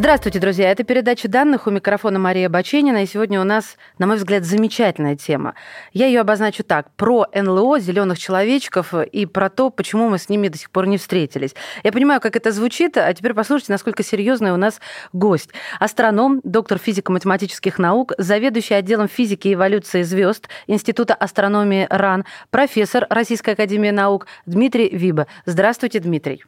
Здравствуйте, 0.00 0.38
друзья. 0.38 0.70
Это 0.70 0.82
передача 0.82 1.28
данных 1.28 1.66
у 1.66 1.70
микрофона 1.70 2.18
Мария 2.18 2.48
Баченина. 2.48 3.02
И 3.02 3.06
сегодня 3.06 3.38
у 3.38 3.44
нас, 3.44 3.76
на 3.98 4.06
мой 4.06 4.16
взгляд, 4.16 4.46
замечательная 4.46 5.14
тема. 5.14 5.54
Я 5.92 6.06
ее 6.06 6.20
обозначу 6.20 6.64
так. 6.64 6.90
Про 6.96 7.26
НЛО, 7.34 7.80
зеленых 7.80 8.18
человечков 8.18 8.94
и 8.94 9.26
про 9.26 9.50
то, 9.50 9.68
почему 9.68 10.08
мы 10.08 10.16
с 10.16 10.30
ними 10.30 10.48
до 10.48 10.56
сих 10.56 10.70
пор 10.70 10.86
не 10.86 10.96
встретились. 10.96 11.54
Я 11.84 11.92
понимаю, 11.92 12.22
как 12.22 12.34
это 12.34 12.50
звучит, 12.50 12.96
а 12.96 13.12
теперь 13.12 13.34
послушайте, 13.34 13.72
насколько 13.72 14.02
серьезный 14.02 14.52
у 14.52 14.56
нас 14.56 14.80
гость. 15.12 15.50
Астроном, 15.78 16.40
доктор 16.44 16.78
физико-математических 16.78 17.78
наук, 17.78 18.14
заведующий 18.16 18.72
отделом 18.72 19.06
физики 19.06 19.48
и 19.48 19.52
эволюции 19.52 20.00
звезд 20.00 20.48
Института 20.66 21.12
астрономии 21.12 21.86
РАН, 21.90 22.24
профессор 22.48 23.06
Российской 23.10 23.50
академии 23.50 23.90
наук 23.90 24.28
Дмитрий 24.46 24.88
Виба. 24.88 25.26
Здравствуйте, 25.44 26.00
Дмитрий. 26.00 26.42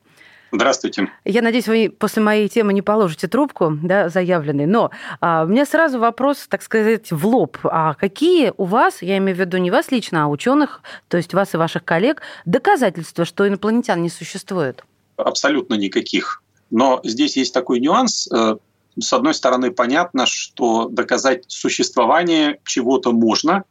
Здравствуйте. 0.53 1.09
Я 1.25 1.41
надеюсь, 1.41 1.67
вы 1.67 1.89
после 1.89 2.23
моей 2.23 2.47
темы 2.47 2.75
не 2.75 2.83
положите 2.83 3.27
трубку, 3.27 3.79
да, 3.83 4.11
заявленной. 4.11 4.67
Но 4.67 4.91
а, 5.21 5.45
у 5.45 5.47
меня 5.47 5.65
сразу 5.65 5.99
вопрос, 5.99 6.47
так 6.47 6.63
сказать, 6.63 7.11
в 7.11 7.27
лоб. 7.27 7.57
А 7.65 7.95
какие 7.95 8.53
у 8.59 8.65
вас, 8.65 9.01
я 9.01 9.17
имею 9.17 9.35
в 9.35 9.41
виду 9.41 9.57
не 9.57 9.71
вас 9.71 9.91
лично, 9.91 10.25
а 10.25 10.29
ученых, 10.29 10.83
то 11.09 11.17
есть 11.17 11.33
вас 11.33 11.55
и 11.55 11.57
ваших 11.57 11.85
коллег, 11.85 12.21
доказательства, 12.45 13.25
что 13.25 13.49
инопланетян 13.49 14.03
не 14.03 14.11
существует? 14.11 14.85
Абсолютно 15.17 15.75
никаких. 15.75 16.43
Но 16.71 17.01
здесь 17.03 17.39
есть 17.39 17.55
такой 17.55 17.81
нюанс. 17.81 18.29
Э, 18.31 18.57
с 19.01 19.13
одной 19.15 19.33
стороны, 19.33 19.71
понятно, 19.71 20.27
что 20.27 20.89
доказать 20.89 21.45
существование 21.49 22.61
чего-то 22.65 23.13
можно, 23.13 23.65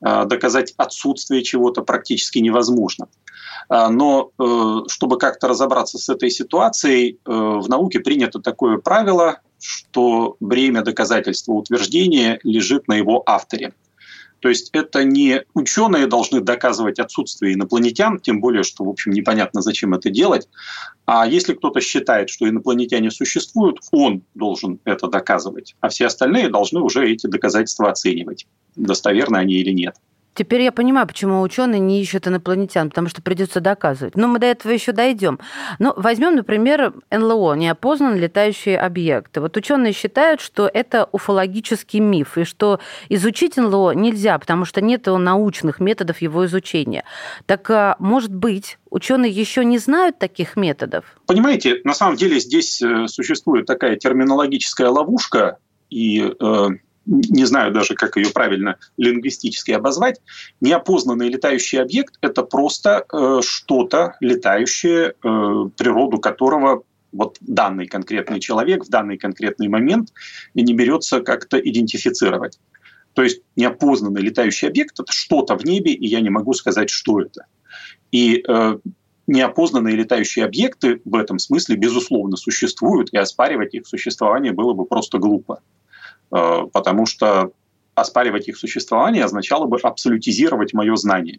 доказать 0.00 0.74
отсутствие 0.76 1.42
чего-то 1.42 1.82
практически 1.82 2.38
невозможно. 2.38 3.08
А, 3.68 3.88
но 3.88 4.30
э, 4.38 4.88
чтобы 4.88 5.18
как-то 5.18 5.48
разобраться 5.48 5.98
с 5.98 6.08
этой 6.08 6.30
ситуацией, 6.30 7.18
э, 7.24 7.30
в 7.30 7.68
науке 7.68 8.00
принято 8.00 8.40
такое 8.40 8.78
правило, 8.78 9.40
что 9.58 10.36
бремя 10.40 10.82
доказательства 10.82 11.52
утверждения 11.52 12.38
лежит 12.42 12.88
на 12.88 12.94
его 12.94 13.22
авторе. 13.26 13.72
То 14.40 14.50
есть 14.50 14.68
это 14.74 15.04
не 15.04 15.42
ученые 15.54 16.06
должны 16.06 16.42
доказывать 16.42 16.98
отсутствие 16.98 17.54
инопланетян, 17.54 18.20
тем 18.20 18.42
более, 18.42 18.62
что, 18.62 18.84
в 18.84 18.90
общем, 18.90 19.12
непонятно, 19.12 19.62
зачем 19.62 19.94
это 19.94 20.10
делать. 20.10 20.50
А 21.06 21.26
если 21.26 21.54
кто-то 21.54 21.80
считает, 21.80 22.28
что 22.28 22.46
инопланетяне 22.46 23.10
существуют, 23.10 23.78
он 23.90 24.22
должен 24.34 24.80
это 24.84 25.08
доказывать, 25.08 25.74
а 25.80 25.88
все 25.88 26.06
остальные 26.06 26.50
должны 26.50 26.80
уже 26.80 27.10
эти 27.10 27.26
доказательства 27.26 27.88
оценивать, 27.88 28.46
достоверны 28.76 29.36
они 29.36 29.54
или 29.54 29.70
нет. 29.70 29.96
Теперь 30.34 30.62
я 30.62 30.72
понимаю, 30.72 31.06
почему 31.06 31.40
ученые 31.40 31.78
не 31.78 32.02
ищут 32.02 32.26
инопланетян, 32.26 32.88
потому 32.88 33.08
что 33.08 33.22
придется 33.22 33.60
доказывать. 33.60 34.16
Но 34.16 34.26
мы 34.26 34.40
до 34.40 34.46
этого 34.46 34.72
еще 34.72 34.90
дойдем. 34.90 35.38
Но 35.78 35.94
возьмем, 35.96 36.34
например, 36.34 36.92
НЛО, 37.10 37.54
неопознанные 37.54 38.22
летающие 38.22 38.76
объекты. 38.76 39.40
Вот 39.40 39.56
ученые 39.56 39.92
считают, 39.92 40.40
что 40.40 40.68
это 40.72 41.08
уфологический 41.12 42.00
миф, 42.00 42.36
и 42.36 42.44
что 42.44 42.80
изучить 43.08 43.56
НЛО 43.56 43.92
нельзя, 43.92 44.36
потому 44.38 44.64
что 44.64 44.80
нет 44.80 45.06
научных 45.06 45.78
методов 45.78 46.20
его 46.20 46.46
изучения. 46.46 47.04
Так, 47.46 47.70
а, 47.70 47.94
может 48.00 48.34
быть, 48.34 48.78
ученые 48.90 49.30
еще 49.30 49.64
не 49.64 49.78
знают 49.78 50.18
таких 50.18 50.56
методов? 50.56 51.04
Понимаете, 51.26 51.80
на 51.84 51.94
самом 51.94 52.16
деле 52.16 52.40
здесь 52.40 52.82
э, 52.82 53.06
существует 53.06 53.66
такая 53.66 53.96
терминологическая 53.96 54.88
ловушка, 54.88 55.58
и 55.90 56.32
э, 56.40 56.68
не 57.06 57.44
знаю 57.44 57.72
даже, 57.72 57.94
как 57.94 58.16
ее 58.16 58.30
правильно 58.30 58.78
лингвистически 58.96 59.72
обозвать, 59.72 60.20
неопознанный 60.60 61.28
летающий 61.28 61.80
объект– 61.80 62.16
это 62.20 62.42
просто 62.42 63.04
э, 63.12 63.40
что-то 63.42 64.16
летающее, 64.20 65.10
э, 65.10 65.12
природу 65.76 66.18
которого 66.18 66.84
вот 67.12 67.36
данный 67.40 67.86
конкретный 67.86 68.40
человек 68.40 68.84
в 68.84 68.88
данный 68.88 69.16
конкретный 69.16 69.68
момент 69.68 70.12
не 70.54 70.74
берется 70.74 71.20
как-то 71.20 71.58
идентифицировать. 71.58 72.58
То 73.12 73.22
есть 73.22 73.42
неопознанный 73.54 74.20
летающий 74.20 74.68
объект– 74.68 74.98
это 75.00 75.12
что-то 75.12 75.56
в 75.56 75.64
небе, 75.64 75.92
и 75.92 76.06
я 76.06 76.20
не 76.20 76.30
могу 76.30 76.52
сказать, 76.54 76.90
что 76.90 77.20
это. 77.20 77.46
И 78.10 78.42
э, 78.46 78.78
неопознанные 79.26 79.94
летающие 79.94 80.44
объекты 80.44 81.00
в 81.04 81.14
этом 81.14 81.38
смысле, 81.38 81.76
безусловно, 81.76 82.36
существуют, 82.36 83.12
и 83.12 83.16
оспаривать 83.16 83.74
их 83.74 83.86
существование 83.86 84.52
было 84.52 84.72
бы 84.72 84.84
просто 84.84 85.18
глупо. 85.18 85.60
Э, 86.34 86.66
потому 86.72 87.06
что 87.06 87.52
оспаривать 87.94 88.48
их 88.48 88.56
существование 88.56 89.24
означало 89.24 89.66
бы 89.66 89.78
абсолютизировать 89.80 90.74
мое 90.74 90.96
знание. 90.96 91.38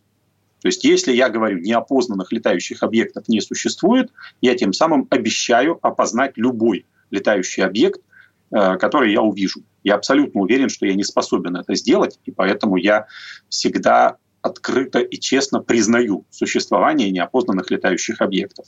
То 0.61 0.69
есть 0.69 0.85
если 0.85 1.11
я 1.11 1.27
говорю, 1.27 1.59
неопознанных 1.59 2.31
летающих 2.31 2.81
объектов 2.81 3.27
не 3.27 3.41
существует, 3.41 4.09
я 4.41 4.55
тем 4.55 4.71
самым 4.71 5.05
обещаю 5.09 5.77
опознать 5.81 6.37
любой 6.37 6.85
летающий 7.11 7.63
объект, 7.63 7.99
э, 8.51 8.77
который 8.77 9.11
я 9.11 9.21
увижу. 9.21 9.63
Я 9.83 9.95
абсолютно 9.95 10.39
уверен, 10.41 10.69
что 10.69 10.85
я 10.85 10.93
не 10.93 11.03
способен 11.03 11.57
это 11.57 11.75
сделать, 11.75 12.17
и 12.23 12.31
поэтому 12.31 12.77
я 12.77 13.07
всегда 13.49 14.15
открыто 14.41 14.99
и 14.99 15.19
честно 15.19 15.59
признаю 15.59 16.25
существование 16.29 17.11
неопознанных 17.11 17.69
летающих 17.69 18.21
объектов. 18.21 18.67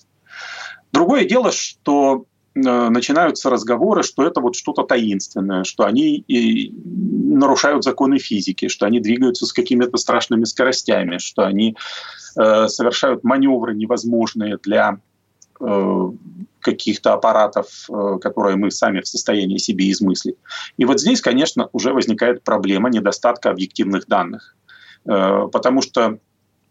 Другое 0.91 1.23
дело, 1.23 1.53
что 1.53 2.25
начинаются 2.59 3.49
разговоры, 3.49 4.03
что 4.03 4.25
это 4.25 4.41
вот 4.41 4.55
что-то 4.55 4.83
таинственное, 4.83 5.63
что 5.63 5.85
они 5.85 6.23
нарушают 6.27 7.83
законы 7.83 8.17
физики, 8.17 8.67
что 8.67 8.85
они 8.85 8.99
двигаются 8.99 9.45
с 9.45 9.53
какими-то 9.53 9.97
страшными 9.97 10.43
скоростями, 10.45 11.19
что 11.19 11.45
они 11.45 11.75
э, 12.39 12.67
совершают 12.67 13.23
маневры 13.23 13.75
невозможные 13.75 14.57
для 14.57 14.99
э, 15.59 16.11
каких-то 16.59 17.13
аппаратов, 17.13 17.87
которые 18.21 18.57
мы 18.57 18.71
сами 18.71 19.01
в 19.01 19.07
состоянии 19.07 19.57
себе 19.57 19.91
измыслить. 19.91 20.35
И 20.77 20.85
вот 20.85 20.99
здесь, 20.99 21.21
конечно, 21.21 21.69
уже 21.71 21.93
возникает 21.93 22.43
проблема 22.43 22.89
недостатка 22.89 23.51
объективных 23.51 24.07
данных. 24.07 24.55
Потому 25.05 25.81
что 25.81 26.19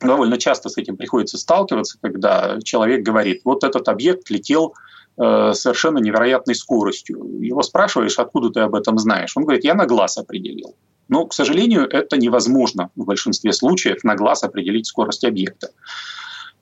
довольно 0.00 0.36
часто 0.36 0.68
с 0.68 0.76
этим 0.76 0.98
приходится 0.98 1.38
сталкиваться, 1.38 1.96
когда 2.02 2.58
человек 2.62 3.02
говорит, 3.02 3.40
вот 3.44 3.64
этот 3.64 3.88
объект 3.88 4.28
летел 4.28 4.74
Э, 4.74 4.95
совершенно 5.18 5.98
невероятной 5.98 6.54
скоростью. 6.54 7.40
Его 7.40 7.62
спрашиваешь, 7.62 8.18
откуда 8.18 8.50
ты 8.50 8.60
об 8.60 8.74
этом 8.74 8.98
знаешь? 8.98 9.36
Он 9.36 9.44
говорит, 9.44 9.64
я 9.64 9.74
на 9.74 9.86
глаз 9.86 10.18
определил. 10.18 10.74
Но, 11.08 11.26
к 11.26 11.34
сожалению, 11.34 11.88
это 11.88 12.16
невозможно 12.16 12.90
в 12.96 13.04
большинстве 13.04 13.52
случаев 13.52 14.04
на 14.04 14.16
глаз 14.16 14.42
определить 14.42 14.86
скорость 14.86 15.24
объекта. 15.24 15.70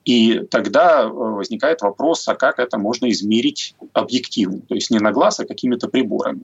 И 0.05 0.41
тогда 0.51 1.01
э, 1.01 1.07
возникает 1.07 1.81
вопрос, 1.81 2.27
а 2.27 2.35
как 2.35 2.59
это 2.59 2.77
можно 2.77 3.09
измерить 3.09 3.75
объективно, 3.93 4.59
то 4.59 4.75
есть 4.75 4.91
не 4.91 4.99
на 4.99 5.11
глаз, 5.11 5.39
а 5.39 5.45
какими-то 5.45 5.87
приборами. 5.87 6.43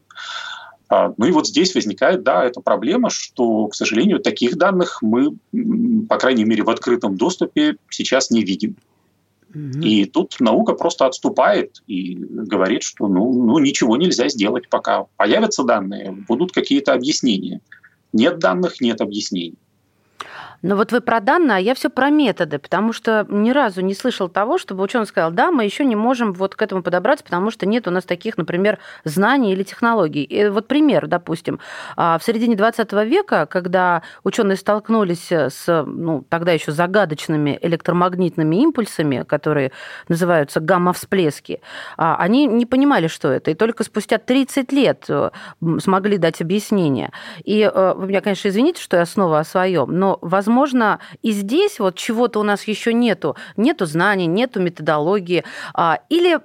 А, 0.89 1.13
ну 1.15 1.25
и 1.27 1.31
вот 1.31 1.47
здесь 1.47 1.75
возникает, 1.75 2.23
да, 2.23 2.43
эта 2.43 2.59
проблема, 2.59 3.11
что, 3.11 3.67
к 3.67 3.75
сожалению, 3.75 4.19
таких 4.19 4.57
данных 4.57 5.03
мы, 5.03 5.37
по 6.09 6.17
крайней 6.17 6.43
мере, 6.43 6.63
в 6.63 6.71
открытом 6.71 7.17
доступе 7.17 7.77
сейчас 7.89 8.31
не 8.31 8.43
видим. 8.43 8.77
И 9.53 10.05
тут 10.05 10.39
наука 10.39 10.73
просто 10.73 11.05
отступает 11.05 11.81
и 11.87 12.15
говорит, 12.15 12.83
что 12.83 13.07
ну, 13.07 13.33
ну 13.33 13.59
ничего 13.59 13.97
нельзя 13.97 14.29
сделать 14.29 14.69
пока. 14.69 15.05
Появятся 15.17 15.63
данные, 15.63 16.11
будут 16.27 16.51
какие-то 16.51 16.93
объяснения. 16.93 17.61
Нет 18.13 18.39
данных, 18.39 18.81
нет 18.81 19.01
объяснений. 19.01 19.57
Но 20.61 20.75
вот 20.75 20.91
вы 20.91 21.01
про 21.01 21.19
данные, 21.19 21.57
а 21.57 21.59
я 21.59 21.73
все 21.73 21.89
про 21.89 22.09
методы, 22.09 22.59
потому 22.59 22.93
что 22.93 23.25
ни 23.29 23.51
разу 23.51 23.81
не 23.81 23.95
слышал 23.95 24.29
того, 24.29 24.57
чтобы 24.57 24.83
ученый 24.83 25.05
сказал, 25.05 25.31
да, 25.31 25.51
мы 25.51 25.63
еще 25.65 25.83
не 25.85 25.95
можем 25.95 26.33
вот 26.33 26.55
к 26.55 26.61
этому 26.61 26.83
подобраться, 26.83 27.23
потому 27.23 27.49
что 27.51 27.65
нет 27.65 27.87
у 27.87 27.91
нас 27.91 28.03
таких, 28.03 28.37
например, 28.37 28.77
знаний 29.03 29.53
или 29.53 29.63
технологий. 29.63 30.23
И 30.23 30.47
вот 30.47 30.67
пример, 30.67 31.07
допустим, 31.07 31.59
а, 31.97 32.17
в 32.19 32.23
середине 32.23 32.55
20 32.55 32.93
века, 33.05 33.47
когда 33.47 34.03
ученые 34.23 34.55
столкнулись 34.55 35.31
с, 35.31 35.83
ну, 35.85 36.23
тогда 36.29 36.51
еще 36.51 36.71
загадочными 36.71 37.57
электромагнитными 37.61 38.55
импульсами, 38.57 39.23
которые 39.23 39.71
называются 40.07 40.59
гамма-всплески, 40.59 41.61
а, 41.97 42.17
они 42.17 42.45
не 42.45 42.65
понимали, 42.65 43.07
что 43.07 43.29
это, 43.29 43.51
и 43.51 43.55
только 43.55 43.83
спустя 43.83 44.19
30 44.19 44.71
лет 44.71 45.05
э, 45.09 45.31
смогли 45.79 46.17
дать 46.17 46.41
объяснение. 46.41 47.11
И 47.43 47.61
э, 47.61 47.93
вы 47.95 48.07
меня, 48.07 48.21
конечно, 48.21 48.47
извините, 48.47 48.81
что 48.81 48.97
я 48.97 49.05
снова 49.05 49.39
о 49.39 49.43
своем, 49.43 49.97
но, 49.97 50.19
возможно, 50.21 50.50
возможно, 50.51 50.99
и 51.21 51.31
здесь 51.31 51.79
вот 51.79 51.95
чего-то 51.95 52.39
у 52.39 52.43
нас 52.43 52.67
еще 52.67 52.93
нету. 52.93 53.35
Нету 53.57 53.85
знаний, 53.85 54.27
нету 54.27 54.59
методологии. 54.59 55.43
А, 55.73 55.99
или 56.09 56.39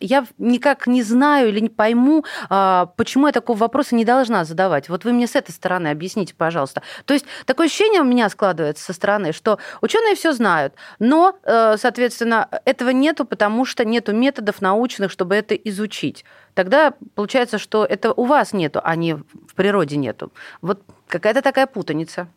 я 0.00 0.26
никак 0.38 0.86
не 0.86 1.02
знаю 1.02 1.48
или 1.48 1.60
не 1.60 1.68
пойму, 1.68 2.24
а, 2.48 2.86
почему 2.96 3.26
я 3.26 3.32
такого 3.32 3.58
вопроса 3.58 3.96
не 3.96 4.04
должна 4.04 4.44
задавать. 4.44 4.88
Вот 4.88 5.04
вы 5.04 5.12
мне 5.12 5.26
с 5.26 5.34
этой 5.34 5.50
стороны 5.50 5.88
объясните, 5.88 6.34
пожалуйста. 6.34 6.82
То 7.04 7.14
есть 7.14 7.26
такое 7.46 7.66
ощущение 7.66 8.00
у 8.00 8.04
меня 8.04 8.28
складывается 8.28 8.84
со 8.84 8.92
стороны, 8.92 9.32
что 9.32 9.58
ученые 9.80 10.14
все 10.14 10.32
знают, 10.32 10.74
но, 11.00 11.36
э, 11.42 11.76
соответственно, 11.78 12.48
этого 12.64 12.90
нету, 12.90 13.24
потому 13.24 13.64
что 13.64 13.84
нету 13.84 14.14
методов 14.14 14.62
научных, 14.62 15.10
чтобы 15.10 15.34
это 15.34 15.54
изучить. 15.54 16.24
Тогда 16.54 16.94
получается, 17.14 17.58
что 17.58 17.84
это 17.84 18.12
у 18.12 18.24
вас 18.24 18.52
нету, 18.52 18.80
а 18.82 18.96
не 18.96 19.14
в 19.14 19.54
природе 19.54 19.96
нету. 19.96 20.32
Вот 20.60 20.80
какая-то 21.06 21.42
такая 21.42 21.66
путаница. 21.66 22.28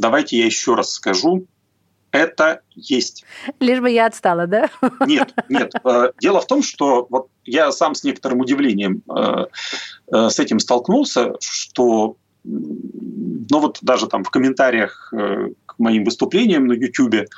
Давайте 0.00 0.38
я 0.38 0.46
еще 0.46 0.74
раз 0.74 0.92
скажу. 0.92 1.46
Это 2.10 2.62
есть. 2.74 3.24
Лишь 3.60 3.80
бы 3.80 3.90
я 3.90 4.06
отстала, 4.06 4.46
да? 4.46 4.70
Нет, 5.06 5.32
нет. 5.48 5.72
Э, 5.84 6.10
дело 6.20 6.40
в 6.40 6.46
том, 6.46 6.62
что 6.62 7.06
вот 7.10 7.28
я 7.44 7.70
сам 7.70 7.94
с 7.94 8.02
некоторым 8.02 8.40
удивлением 8.40 9.02
э, 9.14 9.44
э, 10.12 10.28
с 10.30 10.38
этим 10.40 10.58
столкнулся, 10.58 11.34
что 11.40 12.16
ну 12.42 13.60
вот 13.60 13.78
даже 13.82 14.06
там 14.06 14.24
в 14.24 14.30
комментариях 14.30 15.12
к 15.12 15.78
моим 15.78 16.04
выступлениям 16.04 16.66
на 16.66 16.72
YouTube 16.72 17.28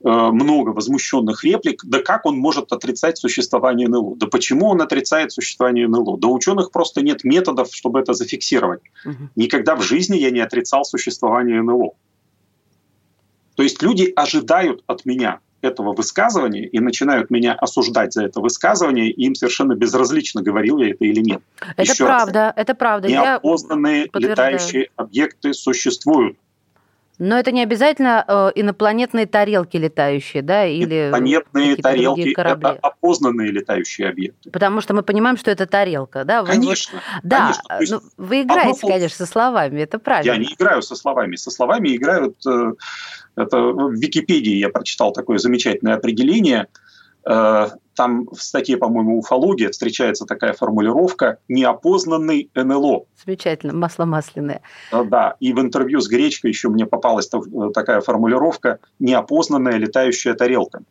много 0.00 0.70
возмущенных 0.70 1.44
реплик. 1.44 1.82
Да 1.84 2.00
как 2.00 2.26
он 2.26 2.36
может 2.36 2.72
отрицать 2.72 3.18
существование 3.18 3.88
НЛО? 3.88 4.16
Да 4.16 4.26
почему 4.26 4.68
он 4.68 4.80
отрицает 4.80 5.32
существование 5.32 5.88
НЛО? 5.88 6.18
Да 6.18 6.28
у 6.28 6.34
ученых 6.34 6.70
просто 6.70 7.02
нет 7.02 7.24
методов, 7.24 7.68
чтобы 7.72 8.00
это 8.00 8.14
зафиксировать. 8.14 8.80
Угу. 9.04 9.30
Никогда 9.36 9.74
в 9.74 9.82
жизни 9.82 10.16
я 10.16 10.30
не 10.30 10.40
отрицал 10.40 10.84
существование 10.84 11.62
НЛО. 11.62 11.92
То 13.56 13.62
есть 13.64 13.82
люди 13.82 14.12
ожидают 14.14 14.84
от 14.86 15.04
меня 15.04 15.40
этого 15.62 15.92
высказывания 15.92 16.64
и 16.64 16.78
начинают 16.78 17.30
меня 17.30 17.54
осуждать 17.54 18.12
за 18.12 18.24
это 18.24 18.40
высказывание, 18.40 19.10
и 19.10 19.24
им 19.24 19.34
совершенно 19.34 19.74
безразлично, 19.74 20.42
говорил 20.42 20.78
я 20.78 20.90
это 20.90 21.04
или 21.04 21.20
нет. 21.20 21.42
Это 21.76 21.82
Еще 21.82 22.04
правда, 22.04 22.44
раз, 22.44 22.52
это 22.56 22.74
правда. 22.74 23.08
Неопознанные 23.08 24.08
летающие 24.14 24.90
объекты 24.94 25.54
существуют. 25.54 26.38
Но 27.18 27.38
это 27.38 27.50
не 27.52 27.62
обязательно 27.62 28.24
э, 28.26 28.52
инопланетные 28.54 29.26
тарелки 29.26 29.76
летающие, 29.76 30.42
да, 30.42 30.66
или 30.66 31.08
Инопланетные 31.08 31.76
тарелки– 31.76 32.32
это 32.36 32.78
опознанные 32.80 33.50
летающие 33.50 34.08
объекты. 34.08 34.50
Потому 34.50 34.80
что 34.80 34.94
мы 34.94 35.02
понимаем, 35.02 35.36
что 35.36 35.50
это 35.50 35.66
тарелка, 35.66 36.24
да? 36.24 36.44
Конечно. 36.44 37.00
Вот, 37.14 37.20
да, 37.24 37.52
конечно. 37.68 38.00
Ну, 38.00 38.24
вы 38.24 38.42
играете, 38.42 38.80
конечно, 38.80 39.26
со 39.26 39.26
словами, 39.26 39.80
это 39.80 39.98
правильно. 39.98 40.32
Я 40.32 40.38
не 40.38 40.54
играю 40.54 40.82
со 40.82 40.94
словами. 40.94 41.36
Со 41.36 41.50
словами 41.50 41.96
играют… 41.96 42.36
Э, 42.46 42.72
это 43.36 43.58
в 43.58 43.92
Википедии 43.94 44.56
я 44.56 44.68
прочитал 44.68 45.12
такое 45.12 45.38
замечательное 45.38 45.94
определение– 45.94 46.66
Э, 47.28 47.68
там 47.98 48.28
в 48.30 48.40
статье, 48.40 48.76
по-моему, 48.76 49.18
«Уфология» 49.18 49.70
встречается 49.70 50.24
такая 50.24 50.52
формулировка 50.52 51.38
«неопознанный 51.48 52.48
НЛО». 52.54 53.06
Замечательно, 53.26 53.72
масло 53.72 54.04
масляное. 54.04 54.62
Э, 54.92 55.02
да, 55.04 55.34
и 55.40 55.52
в 55.52 55.58
интервью 55.58 56.00
с 56.00 56.08
Гречкой 56.08 56.52
еще 56.52 56.68
мне 56.68 56.86
попалась 56.86 57.28
э, 57.34 57.38
такая 57.74 58.00
формулировка 58.00 58.78
«неопознанная 59.00 59.78
летающая 59.78 60.34
тарелка». 60.34 60.82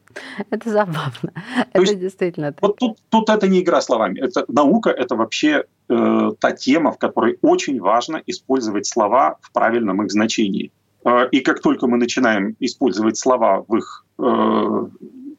Это 0.50 0.70
забавно. 0.70 1.32
То 1.32 1.66
это 1.72 1.82
есть, 1.82 2.00
действительно. 2.00 2.54
Вот 2.60 2.76
тут, 2.76 2.98
тут 3.10 3.30
это 3.30 3.48
не 3.48 3.62
игра 3.62 3.80
словами. 3.80 4.20
Это 4.20 4.44
наука, 4.50 4.90
это 4.90 5.16
вообще 5.16 5.64
э, 5.88 6.32
та 6.40 6.52
тема, 6.52 6.92
в 6.92 6.98
которой 6.98 7.38
очень 7.42 7.80
важно 7.80 8.22
использовать 8.28 8.86
слова 8.86 9.38
в 9.40 9.54
правильном 9.54 10.04
их 10.04 10.12
значении. 10.12 10.72
И 11.32 11.40
как 11.40 11.62
только 11.62 11.88
мы 11.88 11.98
начинаем 11.98 12.58
использовать 12.60 13.18
слова 13.18 13.64
в 13.66 13.78
их 13.78 14.06
э, 14.20 14.88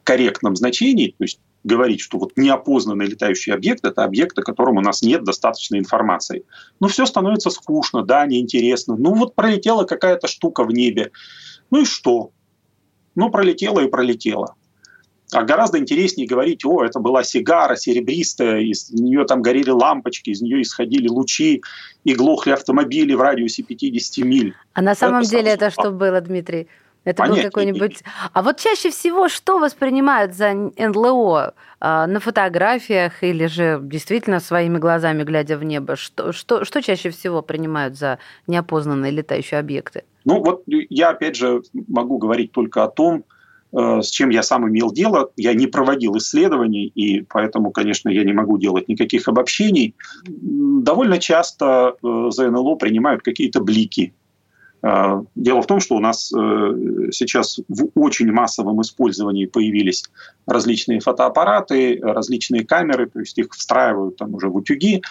корректном 0.03 0.55
значении, 0.55 1.09
то 1.09 1.23
есть 1.23 1.39
говорить, 1.63 2.01
что 2.01 2.17
вот 2.17 2.33
неопознанный 2.35 3.05
летающий 3.05 3.53
объект– 3.53 3.83
это 3.85 4.03
объект, 4.03 4.37
о 4.39 4.43
котором 4.43 4.77
у 4.77 4.81
нас 4.81 5.01
нет 5.01 5.23
достаточной 5.23 5.79
информации. 5.79 6.45
Но 6.79 6.87
все 6.87 7.05
становится 7.05 7.49
скучно, 7.49 8.03
да, 8.03 8.25
неинтересно. 8.25 8.95
Ну 8.95 9.13
вот 9.13 9.35
пролетела 9.35 9.83
какая-то 9.83 10.27
штука 10.27 10.63
в 10.63 10.71
небе. 10.71 11.11
Ну 11.71 11.81
и 11.81 11.85
что? 11.85 12.31
Ну 13.15 13.29
пролетела 13.29 13.81
и 13.81 13.87
пролетела. 13.87 14.55
А 15.31 15.43
гораздо 15.43 15.77
интереснее 15.77 16.27
говорить, 16.27 16.65
о, 16.65 16.83
это 16.83 16.99
была 16.99 17.23
сигара 17.23 17.75
серебристая, 17.75 18.61
из 18.61 18.89
нее 18.89 19.25
там 19.25 19.43
горели 19.43 19.69
лампочки, 19.69 20.31
из 20.31 20.41
нее 20.41 20.63
исходили 20.63 21.07
лучи, 21.07 21.61
и 22.03 22.15
глохли 22.15 22.51
автомобили 22.51 23.13
в 23.13 23.21
радиусе 23.21 23.61
50 23.61 24.25
миль. 24.25 24.55
А 24.73 24.81
на 24.81 24.95
самом 24.95 25.21
это 25.21 25.29
деле 25.29 25.51
это 25.51 25.69
что 25.69 25.91
было, 25.91 26.19
Дмитрий? 26.19 26.67
Это 27.05 27.23
Понятия 27.23 27.43
был 27.43 27.49
какой-нибудь... 27.49 28.03
А 28.33 28.41
вот 28.41 28.57
чаще 28.57 28.89
всего 28.91 29.29
что 29.29 29.59
воспринимают 29.59 30.35
за 30.35 30.53
НЛО? 30.53 31.53
А, 31.79 32.07
на 32.07 32.19
фотографиях 32.19 33.23
или 33.23 33.45
же 33.45 33.79
действительно 33.81 34.39
своими 34.39 34.77
глазами, 34.77 35.23
глядя 35.23 35.57
в 35.57 35.63
небо? 35.63 35.95
Что, 35.95 36.33
что, 36.33 36.65
что 36.65 36.81
чаще 36.81 37.09
всего 37.09 37.41
принимают 37.41 37.97
за 37.97 38.19
неопознанные 38.47 39.11
летающие 39.11 39.59
объекты? 39.59 40.03
Ну 40.25 40.43
вот 40.43 40.63
я 40.67 41.09
опять 41.09 41.37
же 41.37 41.61
могу 41.87 42.17
говорить 42.17 42.51
только 42.51 42.83
о 42.83 42.89
том, 42.89 43.23
э, 43.71 44.01
с 44.01 44.09
чем 44.09 44.29
я 44.29 44.43
сам 44.43 44.67
имел 44.67 44.91
дело. 44.91 45.31
Я 45.37 45.53
не 45.53 45.67
проводил 45.67 46.17
исследований, 46.17 46.87
и 46.87 47.21
поэтому, 47.21 47.71
конечно, 47.71 48.09
я 48.09 48.25
не 48.25 48.33
могу 48.33 48.57
делать 48.57 48.89
никаких 48.89 49.29
обобщений. 49.29 49.95
Довольно 50.25 51.17
часто 51.17 51.95
э, 52.03 52.27
за 52.31 52.51
НЛО 52.51 52.75
принимают 52.75 53.21
какие-то 53.21 53.61
блики 53.61 54.13
дело 54.81 55.61
в 55.61 55.67
том, 55.67 55.79
что 55.79 55.95
у 55.95 55.99
нас 55.99 56.31
э, 56.31 57.09
сейчас 57.11 57.59
в 57.67 57.89
очень 57.95 58.31
массовом 58.31 58.81
использовании 58.81 59.45
появились 59.45 60.05
различные 60.45 61.01
фотоаппараты, 61.01 61.99
различные 62.01 62.65
камеры, 62.65 63.09
то 63.09 63.19
есть 63.19 63.37
их 63.37 63.49
встраивают 63.51 64.17
там 64.17 64.33
уже 64.35 64.47
в 64.47 64.55
утюги. 64.55 65.01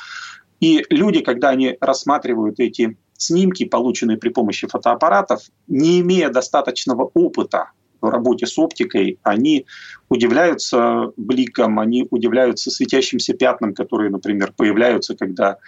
И 0.61 0.85
люди, 0.91 1.20
когда 1.20 1.50
они 1.50 1.76
рассматривают 1.81 2.61
эти 2.61 2.97
снимки, 3.17 3.65
полученные 3.65 4.17
при 4.17 4.31
помощи 4.31 4.67
фотоаппаратов, 4.67 5.43
не 5.67 6.00
имея 6.00 6.31
достаточного 6.31 7.11
опыта 7.14 7.71
в 8.00 8.09
работе 8.09 8.47
с 8.47 8.59
оптикой, 8.59 9.19
они 9.23 9.67
удивляются 10.09 11.12
бликам, 11.17 11.79
они 11.79 12.06
удивляются 12.11 12.71
светящимся 12.71 13.35
пятнам, 13.35 13.75
которые, 13.75 14.11
например, 14.11 14.53
появляются, 14.56 15.17
когда 15.17 15.59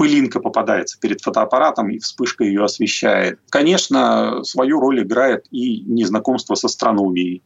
пылинка 0.00 0.40
попадается 0.40 0.98
перед 0.98 1.20
фотоаппаратом, 1.20 1.90
и 1.90 1.98
вспышка 1.98 2.42
ее 2.42 2.64
освещает. 2.64 3.38
Конечно, 3.50 4.42
свою 4.44 4.80
роль 4.80 5.02
играет 5.02 5.44
и 5.50 5.82
незнакомство 5.82 6.54
с 6.54 6.64
астрономией, 6.64 7.42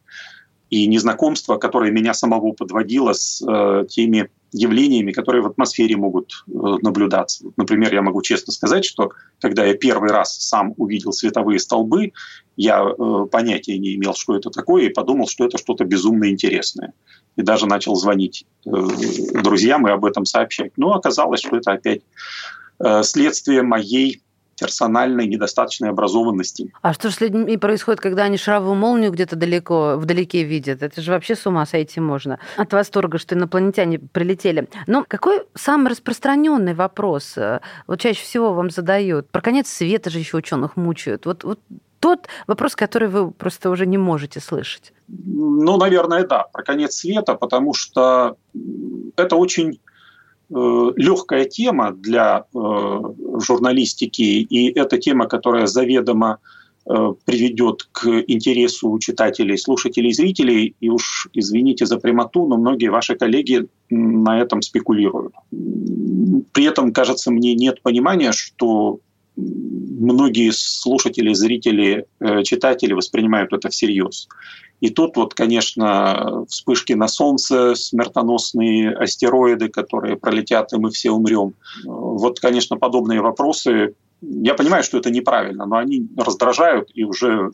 и 0.69 0.87
незнакомство, 0.87 1.57
которое 1.57 1.91
меня 1.91 2.13
самого 2.13 2.53
подводило 2.53 3.11
с 3.11 3.43
э, 3.45 3.85
теми 3.89 4.29
явлениями, 4.55 5.11
которые 5.11 5.41
в 5.41 5.47
атмосфере 5.47 5.97
могут 5.97 6.45
э, 6.47 6.51
наблюдаться. 6.81 7.45
Например, 7.57 7.93
я 7.93 8.01
могу 8.01 8.21
честно 8.21 8.53
сказать, 8.53 8.85
что 8.85 9.11
когда 9.41 9.65
я 9.65 9.75
первый 9.75 10.09
раз 10.09 10.37
сам 10.39 10.73
увидел 10.77 11.11
световые 11.11 11.59
столбы, 11.59 12.13
я 12.55 12.81
э, 12.81 13.25
понятия 13.29 13.77
не 13.77 13.95
имел, 13.95 14.13
что 14.13 14.35
это 14.35 14.49
такое, 14.49 14.83
и 14.83 14.89
подумал, 14.89 15.27
что 15.27 15.45
это 15.45 15.57
что-то 15.57 15.83
безумно 15.83 16.29
интересное. 16.29 16.93
И 17.35 17.41
даже 17.41 17.65
начал 17.67 17.95
звонить 17.95 18.45
э, 18.65 18.71
друзьям 19.43 19.87
и 19.87 19.91
об 19.91 20.05
этом 20.05 20.23
сообщать. 20.25 20.71
Но 20.77 20.93
оказалось, 20.93 21.41
что 21.41 21.57
это 21.57 21.73
опять 21.73 22.01
следствие 23.03 23.61
моей 23.61 24.21
персональной 24.59 25.27
недостаточной 25.27 25.89
образованности. 25.89 26.73
А 26.81 26.93
что 26.93 27.09
же 27.09 27.15
с 27.15 27.21
людьми 27.21 27.57
происходит, 27.57 28.01
когда 28.01 28.23
они 28.23 28.37
шаровую 28.37 28.75
молнию 28.75 29.11
где-то 29.11 29.35
далеко, 29.35 29.97
вдалеке 29.97 30.43
видят? 30.43 30.81
Это 30.81 31.01
же 31.01 31.11
вообще 31.11 31.35
с 31.35 31.45
ума 31.45 31.65
сойти 31.65 31.99
можно. 31.99 32.39
От 32.57 32.73
восторга, 32.73 33.17
что 33.17 33.35
инопланетяне 33.35 33.99
прилетели. 33.99 34.67
Но 34.87 35.05
какой 35.07 35.43
самый 35.55 35.89
распространенный 35.89 36.73
вопрос 36.73 37.37
э, 37.37 37.59
вот 37.87 37.99
чаще 37.99 38.21
всего 38.21 38.53
вам 38.53 38.69
задают? 38.69 39.29
Про 39.29 39.41
конец 39.41 39.67
света 39.67 40.09
же 40.09 40.19
еще 40.19 40.37
ученых 40.37 40.77
мучают. 40.77 41.25
Вот, 41.25 41.43
вот 41.43 41.59
тот 41.99 42.27
вопрос, 42.47 42.75
который 42.75 43.09
вы 43.09 43.31
просто 43.31 43.69
уже 43.69 43.85
не 43.85 43.97
можете 43.97 44.39
слышать. 44.39 44.93
Ну, 45.07 45.77
наверное, 45.77 46.25
да, 46.25 46.45
про 46.51 46.63
конец 46.63 46.95
света, 46.95 47.35
потому 47.35 47.73
что 47.73 48.37
это 49.15 49.35
очень 49.35 49.79
Э, 50.47 50.91
легкая 50.95 51.45
тема 51.45 51.91
для 51.91 52.45
э, 52.53 52.99
журналистики, 53.39 54.21
и 54.21 54.71
это 54.79 54.97
тема, 54.97 55.27
которая 55.27 55.67
заведомо 55.67 56.37
э, 56.85 57.13
приведет 57.25 57.87
к 57.91 58.07
интересу 58.27 58.97
читателей, 58.99 59.57
слушателей, 59.57 60.13
зрителей. 60.13 60.75
И 60.79 60.89
уж 60.89 61.27
извините 61.33 61.85
за 61.85 61.97
прямоту, 61.97 62.45
но 62.47 62.57
многие 62.57 62.89
ваши 62.89 63.15
коллеги 63.15 63.67
на 63.89 64.39
этом 64.39 64.61
спекулируют. 64.61 65.33
При 66.51 66.65
этом, 66.65 66.93
кажется, 66.93 67.31
мне 67.31 67.53
нет 67.55 67.81
понимания, 67.81 68.31
что 68.31 68.99
многие 69.35 70.51
слушатели, 70.51 71.33
зрители, 71.33 72.05
читатели 72.43 72.93
воспринимают 72.93 73.51
это 73.53 73.69
всерьез. 73.69 74.27
И 74.81 74.89
тут 74.89 75.15
вот, 75.17 75.33
конечно, 75.33 76.45
вспышки 76.47 76.93
на 76.93 77.07
Солнце, 77.07 77.75
смертоносные 77.75 78.91
астероиды, 78.91 79.69
которые 79.69 80.17
пролетят, 80.17 80.73
и 80.73 80.77
мы 80.77 80.89
все 80.91 81.11
умрем. 81.11 81.53
Вот, 81.85 82.39
конечно, 82.39 82.77
подобные 82.77 83.21
вопросы 83.21 83.95
Я 84.21 84.53
понимаю, 84.53 84.83
что 84.83 84.97
это 84.97 85.11
неправильно, 85.11 85.65
но 85.65 85.77
они 85.77 86.07
раздражают 86.17 86.89
и 86.93 87.03
уже 87.03 87.51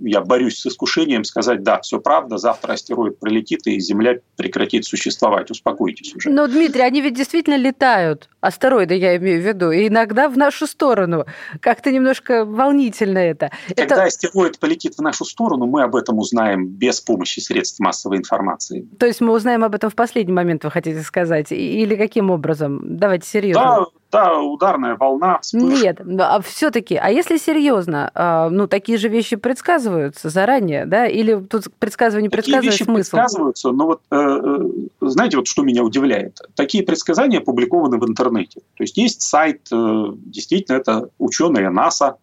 я 0.00 0.20
борюсь 0.20 0.58
с 0.58 0.66
искушением 0.66 1.24
сказать, 1.24 1.62
да, 1.62 1.80
все 1.80 2.00
правда, 2.00 2.38
завтра 2.38 2.72
астероид 2.72 3.18
пролетит, 3.18 3.66
и 3.66 3.78
Земля 3.80 4.18
прекратит 4.36 4.84
существовать. 4.84 5.50
Успокойтесь 5.50 6.14
уже. 6.14 6.30
Но, 6.30 6.46
Дмитрий, 6.46 6.82
они 6.82 7.00
ведь 7.00 7.14
действительно 7.14 7.56
летают, 7.56 8.28
астероиды 8.40 8.94
я 8.94 9.16
имею 9.16 9.42
в 9.42 9.46
виду, 9.46 9.70
и 9.70 9.88
иногда 9.88 10.28
в 10.28 10.36
нашу 10.36 10.66
сторону. 10.66 11.26
Как-то 11.60 11.90
немножко 11.90 12.44
волнительно 12.44 13.18
это. 13.18 13.50
Когда 13.68 13.96
это... 13.96 14.04
астероид 14.04 14.58
полетит 14.58 14.94
в 14.94 15.02
нашу 15.02 15.24
сторону, 15.24 15.66
мы 15.66 15.82
об 15.82 15.96
этом 15.96 16.18
узнаем 16.18 16.66
без 16.66 17.00
помощи 17.00 17.40
средств 17.40 17.80
массовой 17.80 18.18
информации. 18.18 18.88
То 18.98 19.06
есть 19.06 19.20
мы 19.20 19.32
узнаем 19.32 19.64
об 19.64 19.74
этом 19.74 19.90
в 19.90 19.94
последний 19.94 20.32
момент, 20.32 20.64
вы 20.64 20.70
хотите 20.70 21.00
сказать? 21.02 21.52
Или 21.52 21.96
каким 21.96 22.30
образом? 22.30 22.80
Давайте 22.98 23.28
серьезно. 23.28 23.62
Да, 23.62 23.86
да, 24.10 24.40
ударная 24.40 24.96
волна. 24.96 25.38
Вспышка. 25.42 25.66
Нет, 25.66 26.00
а 26.20 26.40
все-таки, 26.40 26.96
а 26.96 27.10
если 27.10 27.36
серьезно, 27.36 28.10
а, 28.14 28.48
ну 28.48 28.66
такие 28.66 28.96
же 28.96 29.08
вещи 29.08 29.36
предсказываются 29.36 30.30
заранее, 30.30 30.86
да? 30.86 31.06
Или 31.06 31.34
тут 31.34 31.64
предсказывание 31.78 32.30
такие 32.30 32.42
предсказывает 32.42 32.72
вещи 32.72 32.84
смысл? 32.84 33.16
предсказываются, 33.16 33.70
но 33.70 33.86
вот 33.86 34.00
э, 34.10 34.16
э, 34.16 34.58
знаете, 35.00 35.36
вот 35.36 35.46
что 35.46 35.62
меня 35.62 35.82
удивляет? 35.82 36.40
Такие 36.54 36.84
предсказания 36.84 37.38
опубликованы 37.38 37.98
в 37.98 38.08
интернете. 38.08 38.60
То 38.76 38.84
есть 38.84 38.96
есть 38.96 39.20
сайт, 39.20 39.68
э, 39.70 40.04
действительно, 40.16 40.76
это 40.76 41.10
ученые 41.18 41.68
НАСА, 41.68 42.16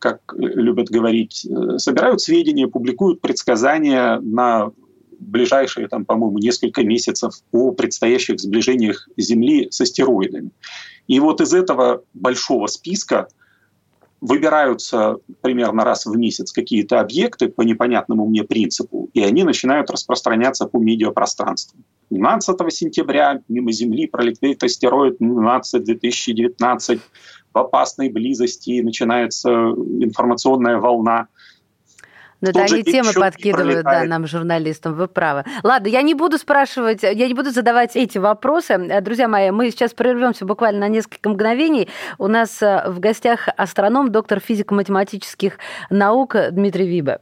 как 0.00 0.20
любят 0.36 0.90
говорить, 0.90 1.46
собирают 1.78 2.20
сведения, 2.20 2.68
публикуют 2.68 3.20
предсказания 3.20 4.20
на 4.20 4.70
ближайшие, 5.18 5.88
там, 5.88 6.04
по-моему, 6.04 6.38
несколько 6.38 6.84
месяцев 6.84 7.34
о 7.52 7.72
предстоящих 7.72 8.40
сближениях 8.40 9.08
Земли 9.16 9.68
с 9.70 9.80
астероидами. 9.80 10.50
И 11.08 11.18
вот 11.20 11.40
из 11.40 11.52
этого 11.52 12.04
большого 12.14 12.68
списка 12.68 13.28
выбираются 14.20 15.16
примерно 15.42 15.84
раз 15.84 16.06
в 16.06 16.16
месяц 16.16 16.52
какие-то 16.52 17.00
объекты 17.00 17.48
по 17.48 17.62
непонятному 17.62 18.26
мне 18.26 18.42
принципу, 18.42 19.08
и 19.14 19.22
они 19.22 19.44
начинают 19.44 19.90
распространяться 19.90 20.66
по 20.66 20.78
медиапространству. 20.78 21.80
12 22.10 22.72
сентября 22.72 23.40
мимо 23.48 23.70
Земли 23.72 24.06
пролетит 24.06 24.62
астероид 24.62 25.20
12-2019 25.20 27.00
в 27.52 27.58
опасной 27.58 28.10
близости, 28.10 28.80
начинается 28.80 29.50
информационная 29.50 30.78
волна. 30.78 31.28
Но 32.40 32.50
это 32.50 32.62
они 32.62 32.84
темы 32.84 33.12
подкидывают, 33.12 33.84
да, 33.84 34.04
нам, 34.04 34.26
журналистам, 34.26 34.94
вы 34.94 35.08
правы. 35.08 35.44
Ладно, 35.64 35.88
я 35.88 36.02
не 36.02 36.14
буду 36.14 36.38
спрашивать, 36.38 37.02
я 37.02 37.26
не 37.26 37.34
буду 37.34 37.50
задавать 37.50 37.96
эти 37.96 38.18
вопросы. 38.18 38.74
Э, 38.74 39.00
друзья 39.00 39.26
мои, 39.28 39.50
мы 39.50 39.70
сейчас 39.70 39.92
прервемся 39.92 40.44
буквально 40.44 40.80
на 40.80 40.88
несколько 40.88 41.28
мгновений. 41.28 41.88
У 42.16 42.28
нас 42.28 42.62
э, 42.62 42.84
в 42.86 43.00
гостях 43.00 43.48
астроном, 43.56 44.12
доктор 44.12 44.38
физико-математических 44.40 45.58
наук 45.90 46.36
Дмитрий 46.52 46.86
Вибе. 46.86 47.18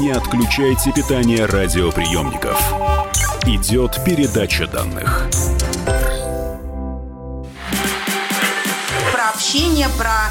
Не 0.00 0.12
отключайте 0.12 0.92
питание 0.92 1.44
радиоприемников. 1.44 2.58
Идет 3.44 3.98
передача 4.04 4.66
данных. 4.66 5.28
Про 9.12 9.30
общение, 9.34 9.86
про 9.98 10.30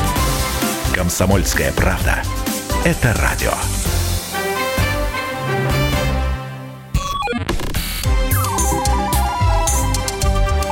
Комсомольская 0.93 1.71
правда. 1.71 2.21
Это 2.83 3.13
радио. 3.13 3.51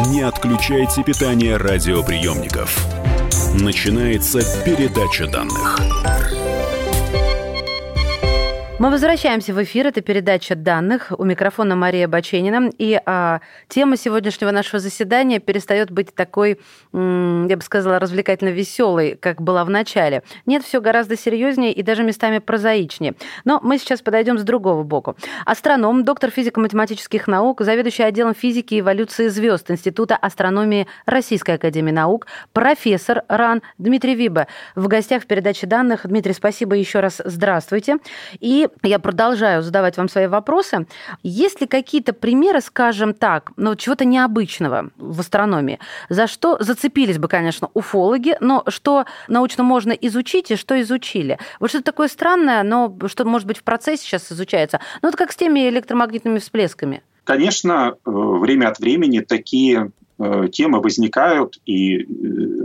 Не 0.09 0.21
отключайте 0.21 1.03
питание 1.03 1.57
радиоприемников. 1.57 2.77
Начинается 3.53 4.39
передача 4.63 5.27
данных. 5.27 5.79
Мы 8.79 8.91
возвращаемся 8.91 9.53
в 9.53 9.61
эфир. 9.61 9.87
Это 9.87 9.99
передача 9.99 10.55
данных. 10.55 11.11
У 11.17 11.25
микрофона 11.25 11.75
Мария 11.75 12.07
Баченина. 12.07 12.69
И 12.77 12.97
а, 13.05 13.41
тема 13.67 13.97
сегодняшнего 13.97 14.51
нашего 14.51 14.79
заседания 14.79 15.39
перестает 15.39 15.91
быть 15.91 16.15
такой, 16.15 16.61
я 16.93 17.57
бы 17.57 17.61
сказала, 17.61 17.99
развлекательно 17.99 18.51
веселой, 18.51 19.17
как 19.19 19.41
была 19.41 19.65
в 19.65 19.69
начале. 19.69 20.23
Нет, 20.45 20.63
все 20.63 20.79
гораздо 20.79 21.17
серьезнее 21.17 21.73
и 21.73 21.83
даже 21.83 22.03
местами 22.03 22.39
прозаичнее. 22.39 23.15
Но 23.43 23.59
мы 23.61 23.79
сейчас 23.79 24.01
подойдем 24.01 24.39
с 24.39 24.43
другого 24.43 24.83
боку. 24.83 25.17
Астроном, 25.45 26.05
доктор 26.05 26.29
физико-математических 26.29 27.27
наук, 27.27 27.59
заведующий 27.59 28.03
отделом 28.03 28.33
физики 28.33 28.75
и 28.75 28.79
эволюции 28.79 29.27
звезд 29.27 29.69
Института 29.69 30.15
астрономии 30.15 30.87
Российской 31.05 31.55
академии 31.55 31.91
наук, 31.91 32.27
профессор 32.53 33.23
РАН 33.27 33.61
Дмитрий 33.77 34.15
Виба. 34.15 34.47
В 34.75 34.87
гостях 34.87 35.23
в 35.23 35.27
передаче 35.27 35.67
данных. 35.67 36.07
Дмитрий, 36.07 36.31
спасибо 36.31 36.77
еще 36.77 37.01
раз. 37.01 37.21
Здравствуйте. 37.25 37.97
И 38.39 38.67
я 38.83 38.99
продолжаю 38.99 39.61
задавать 39.61 39.97
вам 39.97 40.09
свои 40.09 40.27
вопросы. 40.27 40.87
Есть 41.23 41.61
ли 41.61 41.67
какие-то 41.67 42.13
примеры, 42.13 42.61
скажем 42.61 43.13
так, 43.13 43.51
ну, 43.57 43.75
чего-то 43.75 44.05
необычного 44.05 44.89
в 44.97 45.19
астрономии, 45.19 45.79
за 46.09 46.27
что 46.27 46.57
зацепились 46.59 47.17
бы, 47.17 47.27
конечно, 47.27 47.69
уфологи, 47.73 48.37
но 48.39 48.63
что 48.67 49.05
научно 49.27 49.63
можно 49.63 49.91
изучить 49.91 50.51
и 50.51 50.55
что 50.55 50.79
изучили? 50.81 51.37
Вот 51.59 51.69
что-то 51.69 51.85
такое 51.85 52.07
странное, 52.07 52.63
но 52.63 52.95
что, 53.07 53.25
может 53.25 53.47
быть, 53.47 53.57
в 53.57 53.63
процессе 53.63 54.03
сейчас 54.03 54.31
изучается. 54.31 54.79
Ну, 55.01 55.09
это 55.09 55.17
как 55.17 55.31
с 55.31 55.35
теми 55.35 55.67
электромагнитными 55.69 56.39
всплесками. 56.39 57.01
Конечно, 57.23 57.93
э, 57.93 58.09
время 58.09 58.69
от 58.69 58.79
времени 58.79 59.19
такие 59.19 59.91
темы 60.51 60.81
возникают, 60.81 61.59
и 61.65 61.99
э, 61.99 62.05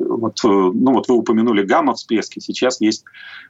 вот, 0.08 0.40
ну 0.42 0.92
вот 0.92 1.08
вы 1.08 1.16
упомянули 1.16 1.62
гамма-всплески, 1.62 2.40
сейчас 2.40 2.80
есть 2.80 3.04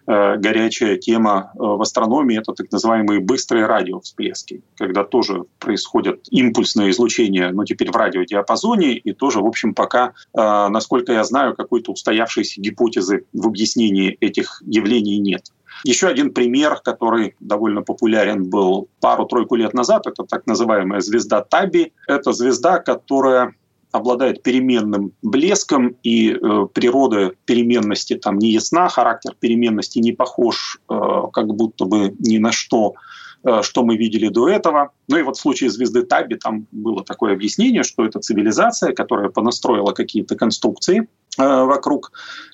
э, 0.07 0.37
горячая 0.37 0.97
тема 0.97 1.53
в 1.55 1.81
астрономии, 1.81 2.39
это 2.39 2.53
так 2.53 2.71
называемые 2.71 3.21
быстрые 3.21 3.67
радиовсплески, 3.67 4.63
когда 4.77 5.05
тоже 5.05 5.45
происходит 5.59 6.27
импульсное 6.31 6.91
излучение, 6.91 7.51
но 7.51 7.65
теперь 7.65 7.91
в 7.91 7.97
радиодиапазоне, 7.97 8.95
и 8.95 9.13
тоже, 9.13 9.41
в 9.41 9.47
общем, 9.47 9.75
пока, 9.75 10.13
э, 10.37 10.69
насколько 10.69 11.13
я 11.13 11.25
знаю, 11.25 11.55
какой-то 11.55 11.93
устоявшейся 11.93 12.61
гипотезы 12.61 13.25
в 13.33 13.47
объяснении 13.47 14.17
этих 14.21 14.63
явлений 14.67 15.19
нет. 15.19 15.51
Еще 15.85 16.07
один 16.07 16.33
пример, 16.33 16.77
который 16.83 17.35
довольно 17.41 17.83
популярен 17.83 18.49
был 18.49 18.89
пару-тройку 19.01 19.57
лет 19.57 19.75
назад, 19.75 20.07
это 20.07 20.25
так 20.25 20.47
называемая 20.47 21.01
звезда 21.01 21.43
Таби. 21.43 21.93
Это 22.07 22.33
звезда, 22.33 22.79
которая 22.79 23.55
обладает 23.95 24.43
переменным 24.43 25.13
блеском, 25.23 25.97
и 26.03 26.33
э, 26.33 26.67
природа 26.73 27.33
переменности 27.45 28.17
там 28.17 28.39
не 28.39 28.51
ясна, 28.51 28.89
характер 28.89 29.37
переменности 29.39 30.01
не 30.01 30.11
похож 30.11 30.81
э, 30.91 30.95
как 31.33 31.47
будто 31.47 31.85
бы 31.85 32.13
ни 32.19 32.39
на 32.39 32.51
что, 32.51 32.95
э, 33.45 33.63
что 33.63 33.85
мы 33.85 33.97
видели 33.97 34.27
до 34.27 34.49
этого. 34.49 34.91
Ну 35.07 35.17
и 35.17 35.23
вот 35.23 35.37
в 35.37 35.41
случае 35.41 35.71
звезды 35.71 36.03
Таби 36.03 36.35
там 36.35 36.67
было 36.73 37.05
такое 37.05 37.35
объяснение, 37.35 37.85
что 37.85 38.05
это 38.05 38.19
цивилизация, 38.19 38.93
которая 38.93 39.29
понастроила 39.29 39.93
какие-то 39.93 40.35
конструкции 40.35 41.07
э, 41.39 41.65
вокруг 41.65 42.11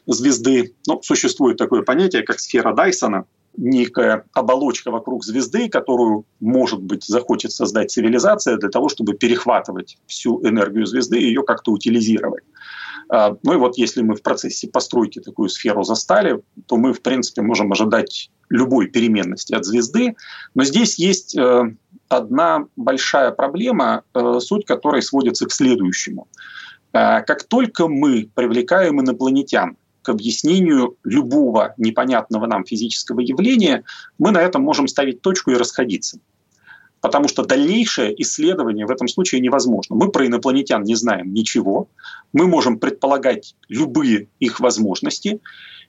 звезды. 0.06 0.74
Ну, 0.86 1.00
существует 1.02 1.56
такое 1.56 1.80
понятие, 1.80 2.22
как 2.22 2.38
сфера 2.38 2.74
Дайсона, 2.74 3.24
некая 3.60 4.24
оболочка 4.32 4.90
вокруг 4.90 5.24
звезды, 5.24 5.68
которую, 5.68 6.24
может 6.40 6.80
быть, 6.80 7.04
захочет 7.04 7.52
создать 7.52 7.90
цивилизация 7.90 8.56
для 8.56 8.70
того, 8.70 8.88
чтобы 8.88 9.14
перехватывать 9.14 9.98
всю 10.06 10.40
энергию 10.46 10.86
звезды 10.86 11.20
и 11.20 11.26
ее 11.26 11.42
как-то 11.42 11.72
утилизировать. 11.72 12.44
А, 13.10 13.36
ну 13.42 13.54
и 13.54 13.56
вот 13.56 13.76
если 13.76 14.02
мы 14.02 14.14
в 14.14 14.22
процессе 14.22 14.68
постройки 14.68 15.20
такую 15.20 15.50
сферу 15.50 15.82
застали, 15.82 16.42
то 16.66 16.76
мы, 16.76 16.92
в 16.94 17.02
принципе, 17.02 17.42
можем 17.42 17.70
ожидать 17.72 18.30
любой 18.48 18.86
переменности 18.86 19.54
от 19.54 19.64
звезды. 19.64 20.14
Но 20.54 20.64
здесь 20.64 20.98
есть 20.98 21.36
э, 21.36 21.74
одна 22.08 22.66
большая 22.76 23.30
проблема, 23.30 24.04
э, 24.14 24.38
суть 24.40 24.64
которой 24.64 25.02
сводится 25.02 25.46
к 25.46 25.52
следующему. 25.52 26.28
Э, 26.92 27.22
как 27.22 27.44
только 27.44 27.88
мы 27.88 28.30
привлекаем 28.34 29.00
инопланетян 29.00 29.76
объяснению 30.10 30.96
любого 31.04 31.74
непонятного 31.76 32.46
нам 32.46 32.64
физического 32.64 33.20
явления, 33.20 33.84
мы 34.18 34.30
на 34.30 34.42
этом 34.42 34.62
можем 34.62 34.88
ставить 34.88 35.22
точку 35.22 35.52
и 35.52 35.56
расходиться. 35.56 36.18
потому 37.00 37.28
что 37.28 37.44
дальнейшее 37.44 38.20
исследование 38.22 38.86
в 38.86 38.90
этом 38.90 39.08
случае 39.08 39.40
невозможно. 39.40 39.96
Мы 39.96 40.10
про 40.10 40.26
инопланетян 40.26 40.82
не 40.82 40.94
знаем 40.94 41.32
ничего, 41.32 41.88
мы 42.32 42.46
можем 42.46 42.78
предполагать 42.78 43.56
любые 43.68 44.28
их 44.38 44.60
возможности, 44.60 45.40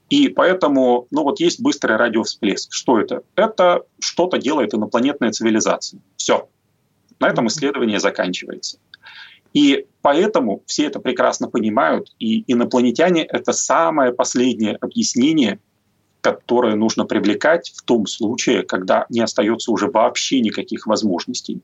и 0.10 0.28
поэтому, 0.28 1.08
ну 1.12 1.24
вот 1.24 1.40
есть 1.40 1.62
быстрый 1.62 1.96
радиовсплеск. 1.98 2.72
Что 2.74 3.00
это? 3.00 3.24
Это 3.36 3.84
что-то 4.00 4.38
делает 4.38 4.74
инопланетная 4.74 5.32
цивилизация. 5.32 6.02
Все. 6.18 6.50
На 7.20 7.30
этом 7.30 7.48
исследование 7.48 8.00
заканчивается. 8.00 8.78
И 9.54 9.86
поэтому 10.02 10.64
все 10.66 10.86
это 10.86 11.00
прекрасно 11.00 11.48
понимают, 11.50 12.14
и 12.20 12.44
инопланетяне— 12.52 13.24
это 13.30 13.54
самое 13.54 14.14
последнее 14.14 14.78
объяснение, 14.78 15.60
которое 16.22 16.76
нужно 16.76 17.06
привлекать 17.06 17.72
в 17.76 17.84
том 17.84 18.06
случае, 18.06 18.64
когда 18.64 19.06
не 19.10 19.22
остается 19.22 19.72
уже 19.72 19.88
вообще 19.88 20.40
никаких 20.40 20.88
возможностей. 20.88 21.62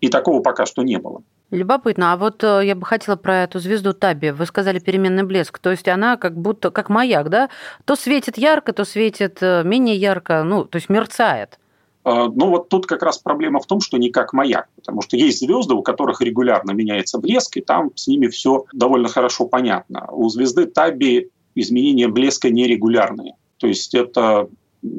И 0.00 0.08
такого 0.08 0.42
пока 0.42 0.66
что 0.66 0.82
не 0.82 0.98
было. 0.98 1.22
Любопытно. 1.52 2.12
А 2.12 2.16
вот 2.16 2.42
э, 2.42 2.62
я 2.64 2.74
бы 2.74 2.86
хотела 2.86 3.16
про 3.16 3.44
эту 3.44 3.58
звезду 3.58 3.92
Таби. 3.92 4.30
Вы 4.30 4.46
сказали 4.46 4.78
переменный 4.78 5.22
блеск. 5.22 5.58
То 5.58 5.70
есть 5.70 5.86
она 5.86 6.16
как 6.16 6.34
будто 6.34 6.70
как 6.70 6.88
маяк, 6.88 7.28
да? 7.28 7.50
То 7.84 7.94
светит 7.94 8.38
ярко, 8.38 8.72
то 8.72 8.84
светит 8.86 9.38
э, 9.42 9.62
менее 9.62 9.96
ярко, 9.96 10.44
ну, 10.44 10.64
то 10.64 10.76
есть 10.76 10.88
мерцает. 10.88 11.58
А, 12.04 12.28
ну 12.28 12.48
вот 12.48 12.68
тут 12.68 12.86
как 12.86 13.02
раз 13.02 13.18
проблема 13.18 13.60
в 13.60 13.66
том, 13.66 13.80
что 13.80 13.96
не 13.96 14.10
как 14.10 14.32
маяк, 14.32 14.68
потому 14.76 15.02
что 15.02 15.16
есть 15.16 15.40
звезды, 15.40 15.74
у 15.74 15.82
которых 15.82 16.20
регулярно 16.20 16.72
меняется 16.72 17.18
блеск, 17.18 17.56
и 17.56 17.60
там 17.60 17.90
с 17.94 18.06
ними 18.06 18.28
все 18.28 18.64
довольно 18.72 19.08
хорошо 19.08 19.46
понятно. 19.46 20.08
У 20.10 20.28
звезды 20.28 20.66
Таби 20.66 21.30
изменения 21.54 22.08
блеска 22.08 22.50
нерегулярные. 22.50 23.34
То 23.58 23.66
есть 23.66 23.94
это 23.94 24.48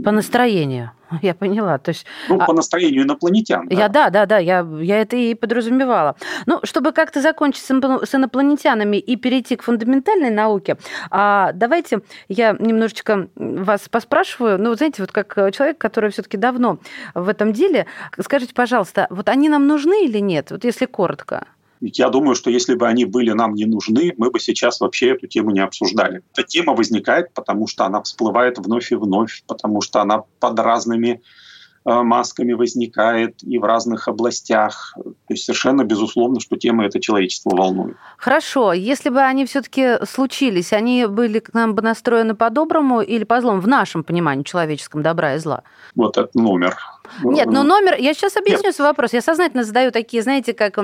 по 0.03 0.11
настроению, 0.11 0.91
я 1.21 1.33
поняла. 1.33 1.77
То 1.77 1.89
есть, 1.89 2.05
ну, 2.29 2.37
по 2.39 2.53
настроению 2.53 3.03
инопланетян. 3.03 3.67
Да? 3.67 3.75
Я, 3.75 3.89
да, 3.89 4.09
да, 4.09 4.25
да, 4.25 4.37
я, 4.37 4.67
я 4.81 5.01
это 5.01 5.15
и 5.15 5.33
подразумевала. 5.35 6.15
Ну, 6.45 6.59
чтобы 6.63 6.91
как-то 6.91 7.21
закончить 7.21 7.63
с 7.63 8.15
инопланетянами 8.15 8.97
и 8.97 9.15
перейти 9.15 9.55
к 9.55 9.63
фундаментальной 9.63 10.29
науке, 10.29 10.77
а, 11.09 11.51
давайте 11.53 12.01
я 12.27 12.55
немножечко 12.59 13.27
вас 13.35 13.87
поспрашиваю. 13.89 14.59
Ну, 14.59 14.73
знаете, 14.75 15.01
вот 15.01 15.11
как 15.11 15.35
человек, 15.53 15.77
который 15.77 16.09
все 16.11 16.21
таки 16.21 16.37
давно 16.37 16.79
в 17.13 17.29
этом 17.29 17.53
деле, 17.53 17.85
скажите, 18.19 18.53
пожалуйста, 18.53 19.07
вот 19.09 19.29
они 19.29 19.49
нам 19.49 19.67
нужны 19.67 20.05
или 20.05 20.19
нет? 20.19 20.51
Вот 20.51 20.63
если 20.63 20.85
коротко. 20.85 21.47
Я 21.85 22.09
думаю, 22.09 22.35
что 22.35 22.49
если 22.49 22.75
бы 22.75 22.87
они 22.87 23.03
были 23.03 23.31
нам 23.31 23.55
не 23.55 23.65
нужны, 23.65 24.13
мы 24.17 24.31
бы 24.31 24.39
сейчас 24.39 24.79
вообще 24.79 25.11
эту 25.11 25.27
тему 25.27 25.51
не 25.51 25.59
обсуждали. 25.59 26.21
Эта 26.31 26.47
тема 26.47 26.73
возникает, 26.73 27.33
потому 27.33 27.67
что 27.67 27.83
она 27.83 28.01
всплывает 28.01 28.57
вновь 28.57 28.91
и 28.91 28.95
вновь, 28.95 29.43
потому 29.47 29.81
что 29.81 30.01
она 30.01 30.23
под 30.39 30.59
разными 30.59 31.21
Э, 31.85 32.01
масками 32.01 32.53
возникает 32.53 33.43
и 33.43 33.57
в 33.57 33.63
разных 33.63 34.07
областях. 34.07 34.93
То 34.95 35.33
есть 35.33 35.43
совершенно 35.43 35.83
безусловно, 35.83 36.39
что 36.39 36.55
тема 36.55 36.85
это 36.85 37.01
человечество 37.01 37.53
волнует. 37.55 37.97
Хорошо. 38.17 38.71
Если 38.71 39.09
бы 39.09 39.19
они 39.19 39.45
все-таки 39.45 39.97
случились, 40.05 40.71
они 40.71 41.05
были 41.07 41.39
к 41.39 41.53
нам 41.53 41.75
бы 41.75 41.81
настроены 41.81 42.35
по-доброму 42.35 43.01
или 43.01 43.25
по 43.25 43.41
злому, 43.41 43.59
в 43.59 43.67
нашем 43.67 44.05
понимании 44.05 44.43
человеческом 44.43 45.03
добра 45.03 45.35
и 45.35 45.39
зла? 45.39 45.63
Вот 45.95 46.17
этот 46.17 46.35
номер. 46.35 46.77
Нет, 47.23 47.47
но 47.47 47.63
номер... 47.63 47.95
Я 47.97 48.13
сейчас 48.13 48.37
объясню 48.37 48.67
Нет. 48.67 48.75
свой 48.75 48.87
вопрос. 48.87 49.13
Я 49.13 49.21
сознательно 49.21 49.63
задаю 49.63 49.91
такие, 49.91 50.23
знаете, 50.23 50.53
как 50.53 50.79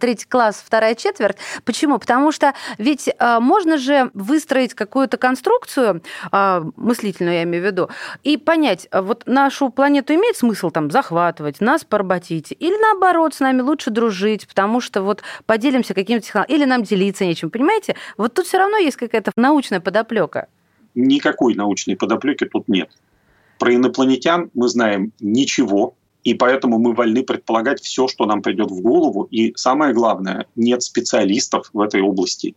третий 0.00 0.26
класс, 0.26 0.62
вторая 0.64 0.94
четверть. 0.94 1.36
Почему? 1.64 1.98
Потому 1.98 2.32
что 2.32 2.54
ведь 2.78 3.08
а, 3.18 3.40
можно 3.40 3.78
же 3.78 4.10
выстроить 4.14 4.74
какую-то 4.74 5.16
конструкцию, 5.16 6.02
а, 6.32 6.64
мыслительную 6.76 7.36
я 7.36 7.42
имею 7.44 7.62
в 7.62 7.66
виду, 7.66 7.90
и 8.22 8.36
понять, 8.36 8.88
а 8.90 9.02
вот 9.02 9.24
нашу 9.26 9.70
планету 9.70 10.14
имеет 10.14 10.36
смысл 10.36 10.70
там 10.70 10.90
захватывать, 10.90 11.60
нас 11.60 11.84
поработить, 11.84 12.54
или 12.58 12.80
наоборот, 12.80 13.34
с 13.34 13.40
нами 13.40 13.60
лучше 13.60 13.90
дружить, 13.90 14.48
потому 14.48 14.80
что 14.80 15.02
вот 15.02 15.22
поделимся 15.46 15.94
каким-то 15.94 16.26
технологией, 16.26 16.58
или 16.58 16.64
нам 16.64 16.82
делиться 16.82 17.24
нечем, 17.24 17.50
понимаете? 17.50 17.96
Вот 18.16 18.34
тут 18.34 18.46
все 18.46 18.58
равно 18.58 18.78
есть 18.78 18.96
какая-то 18.96 19.32
научная 19.36 19.80
подоплека. 19.80 20.48
Никакой 20.94 21.54
научной 21.54 21.96
подоплеки 21.96 22.46
тут 22.46 22.68
нет. 22.68 22.90
Про 23.58 23.74
инопланетян 23.74 24.50
мы 24.54 24.68
знаем 24.68 25.12
ничего, 25.20 25.96
и 26.24 26.34
поэтому 26.34 26.78
мы 26.78 26.94
вольны 26.94 27.22
предполагать 27.22 27.80
все, 27.80 28.08
что 28.08 28.26
нам 28.26 28.42
придет 28.42 28.70
в 28.70 28.80
голову. 28.80 29.24
И 29.24 29.52
самое 29.56 29.94
главное, 29.94 30.46
нет 30.56 30.82
специалистов 30.82 31.70
в 31.72 31.80
этой 31.80 32.02
области. 32.02 32.54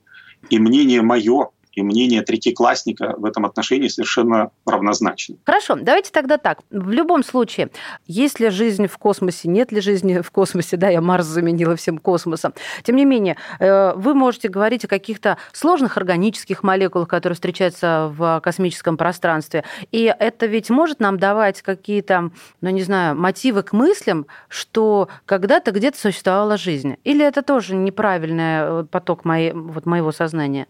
И 0.49 0.59
мнение 0.59 1.01
мое 1.01 1.49
и 1.73 1.81
мнение 1.81 2.21
третьеклассника 2.21 3.15
в 3.17 3.25
этом 3.25 3.45
отношении 3.45 3.87
совершенно 3.87 4.51
равнозначно. 4.65 5.37
Хорошо, 5.45 5.75
давайте 5.75 6.11
тогда 6.11 6.37
так. 6.37 6.59
В 6.69 6.89
любом 6.91 7.23
случае, 7.23 7.69
есть 8.07 8.39
ли 8.39 8.49
жизнь 8.49 8.87
в 8.87 8.97
космосе, 8.97 9.47
нет 9.47 9.71
ли 9.71 9.81
жизни 9.81 10.21
в 10.21 10.31
космосе, 10.31 10.77
да, 10.77 10.89
я 10.89 11.01
Марс 11.01 11.25
заменила 11.25 11.75
всем 11.75 11.97
космосом. 11.97 12.53
Тем 12.83 12.95
не 12.95 13.05
менее, 13.05 13.37
э, 13.59 13.93
вы 13.95 14.13
можете 14.13 14.49
говорить 14.49 14.85
о 14.85 14.87
каких-то 14.87 15.37
сложных 15.53 15.97
органических 15.97 16.63
молекулах, 16.63 17.07
которые 17.07 17.35
встречаются 17.35 18.11
в 18.15 18.41
космическом 18.43 18.97
пространстве. 18.97 19.63
И 19.91 20.13
это 20.17 20.45
ведь 20.45 20.69
может 20.69 20.99
нам 20.99 21.17
давать 21.17 21.61
какие-то, 21.61 22.31
ну 22.61 22.69
не 22.69 22.83
знаю, 22.83 23.15
мотивы 23.15 23.63
к 23.63 23.73
мыслям, 23.73 24.25
что 24.49 25.09
когда-то 25.25 25.71
где-то 25.71 25.97
существовала 25.97 26.57
жизнь. 26.57 26.97
Или 27.03 27.25
это 27.25 27.41
тоже 27.41 27.75
неправильный 27.75 28.81
э, 28.81 28.85
поток 28.89 29.25
моей, 29.25 29.53
вот 29.53 29.85
моего 29.85 30.11
сознания? 30.11 30.67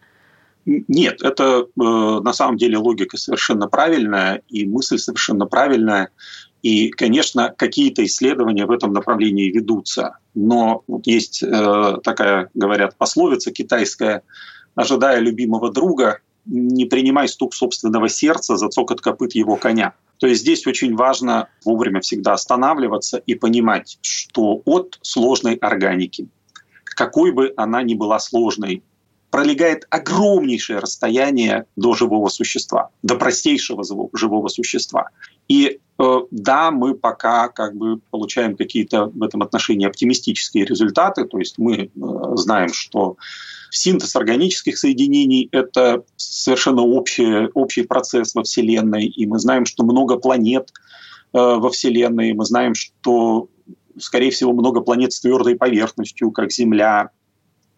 Нет, 0.66 1.24
это 1.24 1.66
э, 1.66 1.66
на 1.76 2.34
самом 2.34 2.58
деле 2.58 2.78
логика 2.78 3.18
совершенно 3.18 3.68
правильная 3.68 4.44
и 4.48 4.66
мысль 4.66 4.98
совершенно 4.98 5.46
правильная. 5.46 6.10
И, 6.62 6.90
конечно, 6.90 7.54
какие-то 7.58 8.06
исследования 8.06 8.68
в 8.68 8.72
этом 8.72 8.94
направлении 8.94 9.50
ведутся. 9.50 10.18
Но 10.36 10.84
есть 11.04 11.42
э, 11.42 11.98
такая, 12.04 12.50
говорят, 12.54 12.96
пословица 12.98 13.52
китайская, 13.52 14.22
ожидая 14.76 15.20
любимого 15.20 15.72
друга, 15.72 16.20
не 16.46 16.86
принимай 16.86 17.28
стук 17.28 17.54
собственного 17.56 18.10
сердца 18.10 18.58
за 18.58 18.70
цокот 18.70 19.02
копыт 19.02 19.34
его 19.34 19.56
коня. 19.56 19.94
То 20.20 20.28
есть 20.28 20.42
здесь 20.42 20.68
очень 20.68 20.96
важно 20.96 21.50
вовремя 21.66 22.02
всегда 22.02 22.34
останавливаться 22.34 23.18
и 23.18 23.34
понимать, 23.34 23.98
что 24.02 24.62
от 24.66 25.00
сложной 25.02 25.56
органики, 25.56 26.28
какой 26.84 27.32
бы 27.32 27.54
она 27.58 27.82
ни 27.82 27.96
была 27.96 28.20
сложной, 28.20 28.84
пролегает 29.32 29.88
огромнейшее 29.90 30.80
расстояние 30.80 31.66
до 31.78 31.96
живого 31.96 32.28
существа, 32.28 32.90
до 33.02 33.16
простейшего 33.16 33.84
живого 34.14 34.50
существа. 34.50 35.10
И 35.48 35.80
э, 35.98 36.20
да, 36.32 36.70
мы 36.70 36.94
пока 36.96 37.48
как 37.48 37.76
бы 37.76 38.00
получаем 38.12 38.58
какие-то 38.58 39.06
в 39.06 39.24
этом 39.24 39.42
отношении 39.42 39.88
оптимистические 39.88 40.66
результаты, 40.66 41.26
то 41.26 41.40
есть 41.40 41.58
мы 41.58 41.76
э, 41.76 41.90
знаем, 42.36 42.74
что 42.74 43.16
синтез 43.72 44.16
органических 44.18 44.78
соединений— 44.78 45.48
это 45.54 46.04
совершенно 46.18 46.82
общий, 46.82 47.50
общий 47.54 47.84
процесс 47.84 48.36
во 48.36 48.44
Вселенной, 48.44 49.06
и 49.06 49.26
мы 49.26 49.40
знаем, 49.40 49.66
что 49.66 49.86
много 49.86 50.18
планет 50.18 50.74
э, 51.34 51.38
во 51.38 51.70
Вселенной, 51.70 52.34
мы 52.34 52.44
знаем, 52.44 52.76
что 52.76 53.48
скорее 53.98 54.32
всего, 54.32 54.52
много 54.54 54.82
планет 54.82 55.14
с 55.14 55.22
твердой 55.22 55.56
поверхностью, 55.56 56.32
как 56.32 56.52
Земля, 56.52 57.12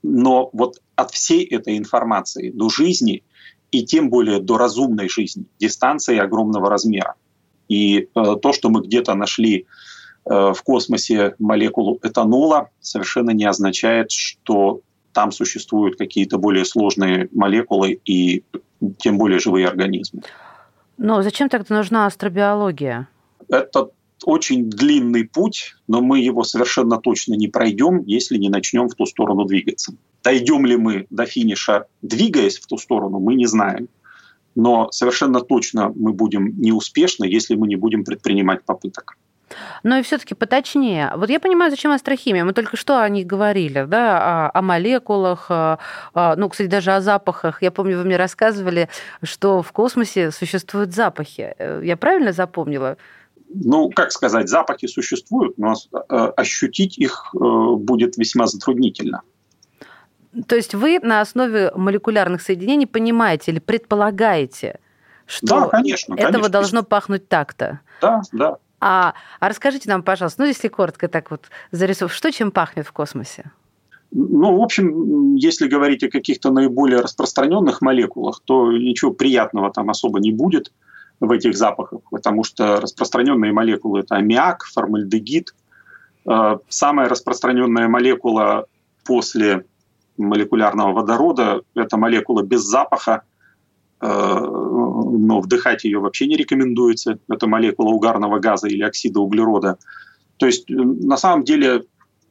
но 0.04 0.50
вот 0.54 0.82
от 0.96 1.12
всей 1.12 1.46
этой 1.46 1.78
информации 1.78 2.52
до 2.52 2.70
жизни 2.70 3.24
и 3.72 3.84
тем 3.84 4.10
более 4.10 4.40
до 4.40 4.58
разумной 4.58 5.10
жизни 5.10 5.46
дистанция 5.60 6.22
огромного 6.22 6.70
размера. 6.70 7.16
И 7.70 8.10
э, 8.14 8.36
то, 8.42 8.54
что 8.54 8.70
мы 8.70 8.82
где-то 8.82 9.16
нашли 9.16 9.66
э, 10.26 10.30
в 10.30 10.62
космосе 10.64 11.34
молекулу 11.40 11.98
этанола, 12.04 12.70
совершенно 12.82 13.32
не 13.32 13.46
означает, 13.46 14.12
что 14.12 14.82
там 15.14 15.32
существуют 15.32 15.98
какие-то 15.98 16.38
более 16.38 16.66
сложные 16.66 17.30
молекулы 17.32 18.00
и 18.06 18.44
тем 19.00 19.18
более 19.18 19.40
живые 19.40 19.68
организмы. 19.68 20.22
Но 20.98 21.22
зачем 21.24 21.50
тогда 21.50 21.76
нужна 21.76 22.06
астробиология? 22.06 23.08
Это 23.50 23.90
очень 24.26 24.70
длинный 24.70 25.26
путь, 25.26 25.76
но 25.88 26.02
мы 26.02 26.20
его 26.20 26.44
совершенно 26.44 26.98
точно 26.98 27.34
не 27.36 27.48
пройдем, 27.48 28.04
если 28.06 28.38
не 28.38 28.50
начнем 28.50 28.88
в 28.88 28.96
ту 28.96 29.06
сторону 29.06 29.46
двигаться. 29.46 29.94
Дойдем 30.24 30.66
ли 30.66 30.78
мы 30.78 31.06
до 31.10 31.26
финиша, 31.26 31.86
двигаясь 32.02 32.58
в 32.58 32.68
ту 32.68 32.78
сторону, 32.78 33.20
мы 33.20 33.36
не 33.36 33.46
знаем. 33.46 33.88
Но 34.56 34.92
совершенно 34.92 35.42
точно 35.42 35.92
мы 35.96 36.14
будем 36.14 36.60
неуспешны, 36.60 37.26
если 37.26 37.56
мы 37.56 37.68
не 37.68 37.76
будем 37.76 38.04
предпринимать 38.04 38.64
попыток. 38.64 39.18
Но 39.84 39.98
и 39.98 40.02
все-таки 40.02 40.36
поточнее. 40.36 41.12
Вот 41.16 41.30
я 41.30 41.40
понимаю, 41.40 41.72
зачем 41.72 41.92
астрохимия. 41.92 42.44
Мы 42.44 42.54
только 42.54 42.78
что 42.78 43.02
о 43.02 43.10
них 43.10 43.28
говорили, 43.28 43.86
да, 43.88 44.48
о, 44.48 44.60
о 44.60 44.62
молекулах, 44.62 45.48
о, 45.50 45.78
ну, 46.14 46.50
кстати, 46.50 46.68
даже 46.68 46.92
о 46.92 47.02
запахах. 47.02 47.62
Я 47.62 47.72
помню, 47.72 47.98
вы 47.98 48.04
мне 48.04 48.18
рассказывали, 48.18 48.90
что 49.22 49.62
в 49.62 49.72
космосе 49.72 50.32
существуют 50.32 50.94
запахи. 50.94 51.56
Э, 51.58 51.82
я 51.84 51.98
правильно 51.98 52.32
запомнила? 52.32 52.98
Ну, 53.54 53.90
как 53.90 54.12
сказать, 54.12 54.50
запахи 54.50 54.88
существуют, 54.88 55.58
но 55.58 55.74
э, 55.74 56.16
ощутить 56.38 56.98
их 56.98 57.34
э, 57.34 57.38
будет 57.40 58.18
весьма 58.18 58.48
затруднительно. 58.48 59.22
То 60.48 60.56
есть 60.56 60.74
вы 60.74 61.00
на 61.00 61.22
основе 61.22 61.72
молекулярных 61.76 62.42
соединений 62.42 62.88
понимаете 62.88 63.52
или 63.52 63.60
предполагаете, 63.60 64.80
что 65.26 65.62
да, 65.62 65.68
конечно, 65.68 66.14
этого 66.16 66.32
конечно. 66.32 66.50
должно 66.50 66.84
пахнуть 66.84 67.28
так-то? 67.28 67.82
Да, 68.02 68.22
да. 68.32 68.58
А, 68.80 69.14
а 69.40 69.50
расскажите 69.50 69.90
нам, 69.90 70.04
пожалуйста, 70.04 70.42
ну, 70.42 70.48
если 70.48 70.68
коротко 70.68 71.08
так 71.08 71.32
вот 71.32 71.46
зарисовав, 71.72 72.14
что 72.14 72.32
чем 72.32 72.52
пахнет 72.52 72.86
в 72.86 72.92
космосе? 72.92 73.52
Ну, 74.12 74.58
в 74.58 74.62
общем, 74.62 75.36
если 75.36 75.68
говорить 75.68 76.04
о 76.04 76.10
каких-то 76.10 76.52
наиболее 76.52 77.00
распространенных 77.00 77.82
молекулах, 77.82 78.42
то 78.44 78.72
ничего 78.72 79.12
приятного 79.12 79.72
там 79.72 79.90
особо 79.90 80.20
не 80.20 80.32
будет 80.32 80.72
в 81.20 81.32
этих 81.32 81.56
запахах, 81.56 82.02
потому 82.12 82.44
что 82.44 82.82
распространенные 82.82 83.54
молекулы 83.54 84.02
это 84.02 84.16
аммиак, 84.16 84.66
формальдегид. 84.66 85.54
Э, 86.30 86.58
самая 86.70 87.10
распространенная 87.10 87.88
молекула 87.88 88.66
после 89.06 89.66
молекулярного 90.18 90.94
водорода 90.94 91.62
это 91.76 91.98
молекула 91.98 92.44
без 92.44 92.62
запаха, 92.62 93.24
э, 94.02 94.08
но 94.08 95.40
вдыхать 95.40 95.84
ее 95.84 96.00
вообще 96.00 96.28
не 96.28 96.36
рекомендуется. 96.36 97.20
Это 97.30 97.48
молекула 97.48 97.90
угарного 97.90 98.40
газа 98.40 98.68
или 98.68 98.84
оксида 98.84 99.20
углерода. 99.20 99.78
То 100.38 100.46
есть 100.46 100.70
э, 100.70 100.74
на 100.76 101.18
самом 101.18 101.44
деле 101.44 101.84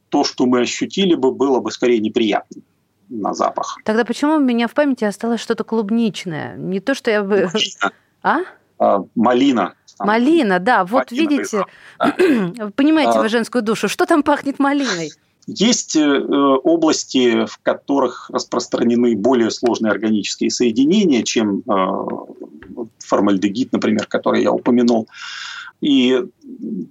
то, 0.09 0.23
что 0.23 0.45
мы 0.45 0.61
ощутили 0.61 1.15
бы, 1.15 1.31
было 1.31 1.59
бы 1.59 1.71
скорее 1.71 1.99
неприятно 1.99 2.61
на 3.09 3.33
запах. 3.33 3.77
Тогда 3.83 4.05
почему 4.05 4.35
у 4.35 4.39
меня 4.39 4.67
в 4.67 4.73
памяти 4.73 5.03
осталось 5.05 5.41
что-то 5.41 5.63
клубничное? 5.63 6.55
Не 6.55 6.79
то, 6.79 6.93
что 6.93 7.11
я 7.11 7.23
бы... 7.23 7.49
Малина. 7.51 7.91
А? 8.21 8.39
А, 8.79 9.03
малина. 9.15 9.73
Малина, 9.99 10.59
да. 10.59 10.85
Вот 10.85 11.11
малина 11.11 11.29
видите, 11.29 11.65
понимаете 12.75 13.19
а... 13.19 13.21
вы 13.21 13.29
женскую 13.29 13.61
душу. 13.61 13.87
Что 13.87 14.05
там 14.05 14.23
пахнет 14.23 14.59
малиной? 14.59 15.11
Есть 15.45 15.97
э, 15.97 16.01
области, 16.03 17.45
в 17.45 17.59
которых 17.61 18.29
распространены 18.29 19.15
более 19.17 19.51
сложные 19.51 19.91
органические 19.91 20.49
соединения, 20.49 21.23
чем 21.23 21.63
э, 21.69 22.83
формальдегид, 22.99 23.73
например, 23.73 24.07
который 24.07 24.41
я 24.41 24.53
упомянул. 24.53 25.09
И 25.83 26.17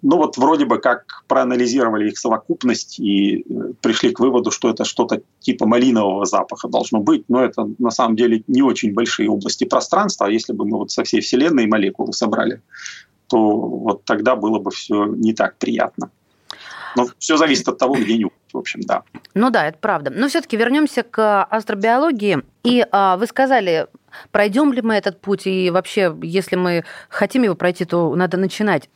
ну 0.02 0.16
вот 0.18 0.37
вроде 0.37 0.66
бы 0.66 0.78
как 0.78 1.24
проанализировали 1.26 2.11
их 2.11 2.18
совокупность 2.18 3.00
и 3.00 3.38
э, 3.38 3.72
пришли 3.81 4.12
к 4.12 4.20
выводу, 4.20 4.50
что 4.50 4.68
это 4.68 4.85
что-то 4.85 5.22
типа 5.40 5.66
малинового 5.66 6.26
запаха 6.26 6.68
должно 6.68 7.00
быть, 7.00 7.24
но 7.28 7.42
это 7.42 7.66
на 7.78 7.90
самом 7.90 8.16
деле 8.16 8.44
не 8.48 8.61
очень 8.61 8.92
большие 8.92 9.31
области 9.31 9.64
пространства, 9.64 10.26
а 10.26 10.31
если 10.31 10.52
бы 10.52 10.66
мы 10.66 10.76
вот 10.76 10.90
со 10.90 11.05
всей 11.05 11.22
Вселенной 11.22 11.66
молекулы 11.66 12.12
собрали, 12.12 12.61
то 13.28 13.38
вот 13.38 14.05
тогда 14.05 14.37
было 14.37 14.59
бы 14.59 14.70
все 14.70 15.07
не 15.07 15.33
так 15.33 15.57
приятно. 15.57 16.11
Но 16.94 17.07
все 17.18 17.38
зависит 17.38 17.66
от 17.68 17.78
того, 17.78 17.94
где 17.94 18.18
нюхать, 18.18 18.52
в 18.52 18.59
общем, 18.59 18.83
да. 18.83 19.05
Ну 19.33 19.48
да, 19.48 19.68
это 19.68 19.78
правда. 19.78 20.11
Но 20.11 20.28
все-таки 20.28 20.59
вернемся 20.59 21.02
к 21.02 21.44
астробиологии. 21.44 22.42
И 22.64 22.85
а, 22.90 23.16
вы 23.16 23.26
сказали, 23.26 23.87
пройдем 24.31 24.72
ли 24.72 24.83
мы 24.83 24.94
этот 24.94 25.20
путь, 25.20 25.46
и 25.46 25.70
вообще, 25.70 26.16
если 26.22 26.57
мы 26.57 26.85
хотим 27.09 27.42
его 27.42 27.55
пройти, 27.55 27.85
то 27.85 28.14
надо 28.14 28.37
начинать. 28.37 28.90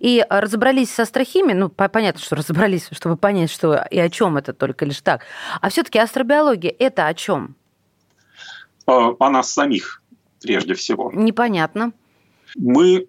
и 0.00 0.24
разобрались 0.28 0.92
со 0.92 1.02
астрохимией, 1.02 1.54
ну, 1.54 1.68
понятно, 1.68 2.20
что 2.20 2.36
разобрались, 2.36 2.88
чтобы 2.92 3.16
понять, 3.16 3.50
что 3.50 3.86
и 3.90 3.98
о 3.98 4.08
чем 4.08 4.36
это 4.36 4.52
только 4.52 4.84
лишь 4.84 5.00
так. 5.00 5.24
А 5.60 5.68
все-таки 5.68 5.98
астробиология 5.98 6.74
это 6.78 7.06
о 7.06 7.14
чем? 7.14 7.56
О 8.86 9.30
нас 9.30 9.52
самих, 9.52 10.02
прежде 10.40 10.74
всего. 10.74 11.10
Непонятно. 11.14 11.92
Мы 12.56 13.08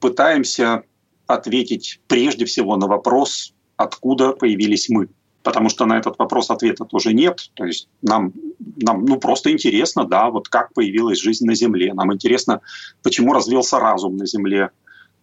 пытаемся 0.00 0.82
ответить 1.26 2.00
прежде 2.06 2.44
всего 2.44 2.76
на 2.76 2.86
вопрос, 2.86 3.54
откуда 3.76 4.32
появились 4.32 4.88
мы. 4.88 5.08
Потому 5.42 5.68
что 5.68 5.86
на 5.86 5.98
этот 5.98 6.18
вопрос 6.18 6.50
ответа 6.50 6.84
тоже 6.84 7.14
нет. 7.14 7.50
То 7.54 7.64
есть 7.64 7.88
нам, 8.02 8.32
нам 8.76 9.04
ну, 9.04 9.18
просто 9.18 9.52
интересно, 9.52 10.04
да, 10.04 10.30
вот 10.30 10.48
как 10.48 10.72
появилась 10.74 11.18
жизнь 11.18 11.46
на 11.46 11.54
Земле. 11.54 11.94
Нам 11.94 12.12
интересно, 12.12 12.60
почему 13.02 13.32
развился 13.32 13.78
разум 13.78 14.16
на 14.16 14.26
Земле. 14.26 14.70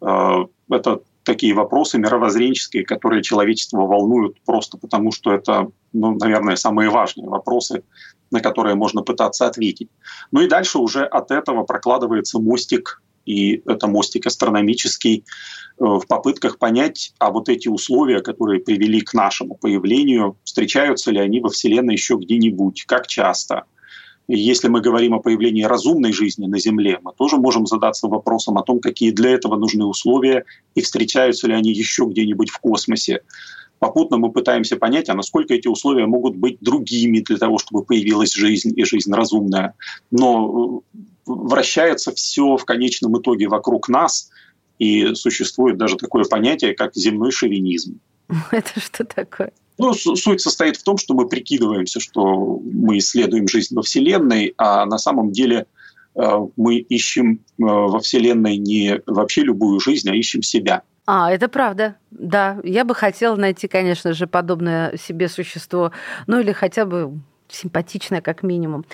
Э, 0.02 0.46
это 0.70 1.02
такие 1.24 1.54
вопросы 1.54 1.98
мировоззренческие, 1.98 2.84
которые 2.86 3.24
человечество 3.24 3.82
волнуют 3.82 4.42
просто 4.46 4.78
потому, 4.78 5.12
что 5.12 5.34
это, 5.34 5.70
ну, 5.94 6.16
наверное, 6.16 6.56
самые 6.56 6.90
важные 6.90 7.28
вопросы, 7.28 7.84
на 8.32 8.40
которые 8.40 8.76
можно 8.76 9.04
пытаться 9.04 9.48
ответить. 9.48 9.90
Ну 10.32 10.42
и 10.42 10.48
дальше 10.48 10.80
уже 10.80 11.06
от 11.06 11.32
этого 11.32 11.64
прокладывается 11.64 12.40
мостик 12.40 13.02
и 13.26 13.62
это 13.66 13.88
мостик 13.88 14.26
астрономический, 14.28 15.24
э, 15.80 15.84
в 15.84 16.06
попытках 16.08 16.58
понять, 16.58 17.14
а 17.20 17.32
вот 17.32 17.50
эти 17.50 17.68
условия, 17.68 18.22
которые 18.22 18.60
привели 18.60 19.02
к 19.02 19.14
нашему 19.14 19.56
появлению, 19.56 20.38
встречаются 20.44 21.12
ли 21.12 21.20
они 21.20 21.40
во 21.40 21.50
Вселенной 21.50 21.94
еще 21.94 22.16
где-нибудь, 22.16 22.86
как 22.86 23.08
часто. 23.08 23.64
И 24.28 24.38
если 24.38 24.70
мы 24.70 24.80
говорим 24.82 25.14
о 25.14 25.20
появлении 25.20 25.64
разумной 25.64 26.14
жизни 26.14 26.48
на 26.48 26.58
Земле, 26.58 27.00
мы 27.02 27.12
тоже 27.14 27.38
можем 27.38 27.66
задаться 27.66 28.08
вопросом 28.08 28.58
о 28.58 28.64
том, 28.64 28.80
какие 28.80 29.12
для 29.12 29.32
этого 29.32 29.58
нужны 29.58 29.86
условия 29.86 30.46
и 30.76 30.82
встречаются 30.82 31.48
ли 31.48 31.54
они 31.54 31.74
еще 31.74 32.06
где-нибудь 32.06 32.50
в 32.50 32.60
космосе. 32.60 33.22
Попутно 33.84 34.16
мы 34.16 34.32
пытаемся 34.32 34.78
понять, 34.78 35.10
а 35.10 35.14
насколько 35.14 35.54
эти 35.54 35.68
условия 35.68 36.06
могут 36.06 36.38
быть 36.38 36.58
другими 36.62 37.20
для 37.20 37.36
того, 37.36 37.58
чтобы 37.58 37.84
появилась 37.84 38.34
жизнь 38.34 38.72
и 38.74 38.86
жизнь 38.86 39.12
разумная. 39.12 39.74
Но 40.10 40.82
э, 40.96 40.98
вращается 41.26 42.14
все 42.14 42.56
в 42.56 42.64
конечном 42.64 43.20
итоге 43.20 43.50
вокруг 43.50 43.90
нас, 43.90 44.30
и 44.80 45.14
существует 45.16 45.78
даже 45.78 45.98
такое 45.98 46.24
понятие, 46.24 46.76
как 46.76 46.96
земной 46.96 47.32
шовинизм. 47.32 48.00
Это 48.52 48.80
что 48.80 49.04
такое? 49.04 49.52
Ну, 49.78 49.94
суть 49.94 50.40
состоит 50.40 50.78
в 50.78 50.84
том, 50.84 50.98
что 50.98 51.14
мы 51.14 51.28
прикидываемся, 51.28 52.00
что 52.00 52.62
мы 52.64 53.00
исследуем 53.00 53.50
жизнь 53.50 53.76
во 53.76 53.82
Вселенной, 53.82 54.54
а 54.58 54.86
на 54.86 54.98
самом 54.98 55.34
деле 55.34 55.66
э, 56.16 56.22
мы 56.56 56.78
ищем 56.78 57.34
э, 57.34 57.64
во 57.66 58.00
Вселенной 58.00 58.56
не 58.56 59.02
вообще 59.08 59.42
любую 59.42 59.82
жизнь, 59.82 60.10
а 60.10 60.16
ищем 60.16 60.42
себя. 60.42 60.84
А, 61.06 61.32
это 61.32 61.50
правда. 61.50 61.96
Да, 62.12 62.60
я 62.64 62.86
бы 62.86 62.96
хотела 62.96 63.36
найти, 63.36 63.68
конечно 63.68 64.14
же, 64.14 64.26
подобное 64.28 64.96
себе 64.98 65.28
существо, 65.28 65.92
ну 66.28 66.40
или 66.40 66.52
хотя 66.54 66.86
бы 66.86 67.20
симпатичная 67.50 68.22
как 68.22 68.42
минимум. 68.42 68.86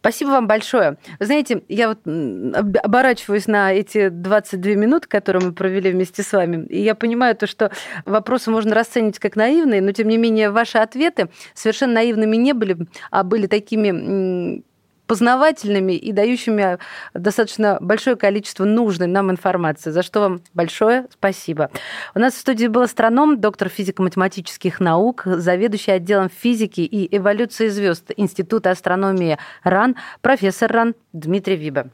Спасибо 0.00 0.28
вам 0.30 0.46
большое. 0.46 0.98
Вы 1.18 1.26
знаете, 1.26 1.62
я 1.68 1.88
вот 1.88 2.00
оборачиваюсь 2.04 3.46
на 3.46 3.72
эти 3.72 4.08
22 4.08 4.72
минуты, 4.74 5.08
которые 5.08 5.46
мы 5.46 5.52
провели 5.52 5.90
вместе 5.90 6.22
с 6.22 6.32
вами, 6.32 6.66
и 6.66 6.82
я 6.82 6.94
понимаю 6.94 7.34
то, 7.34 7.46
что 7.46 7.70
вопросы 8.04 8.50
можно 8.50 8.74
расценивать 8.74 9.18
как 9.18 9.34
наивные, 9.34 9.80
но 9.80 9.92
тем 9.92 10.08
не 10.08 10.18
менее 10.18 10.50
ваши 10.50 10.78
ответы 10.78 11.30
совершенно 11.54 11.94
наивными 11.94 12.36
не 12.36 12.52
были, 12.52 12.76
а 13.10 13.24
были 13.24 13.46
такими 13.46 14.62
познавательными 15.06 15.92
и 15.92 16.12
дающими 16.12 16.78
достаточно 17.14 17.78
большое 17.80 18.16
количество 18.16 18.64
нужной 18.64 19.06
нам 19.06 19.30
информации, 19.30 19.90
за 19.90 20.02
что 20.02 20.20
вам 20.20 20.40
большое 20.54 21.06
спасибо. 21.12 21.70
У 22.14 22.18
нас 22.18 22.34
в 22.34 22.38
студии 22.38 22.66
был 22.66 22.82
астроном, 22.82 23.40
доктор 23.40 23.68
физико-математических 23.68 24.80
наук, 24.80 25.22
заведующий 25.24 25.92
отделом 25.92 26.30
физики 26.30 26.80
и 26.80 27.16
эволюции 27.16 27.68
звезд 27.68 28.10
Института 28.16 28.70
астрономии 28.70 29.38
РАН, 29.62 29.96
профессор 30.20 30.72
РАН 30.72 30.94
Дмитрий 31.12 31.56
Виба. 31.56 31.90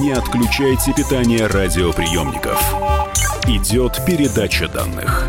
Не 0.00 0.12
отключайте 0.12 0.92
питание 0.92 1.46
радиоприемников. 1.46 2.62
Идет 3.46 3.98
передача 4.06 4.68
данных. 4.68 5.28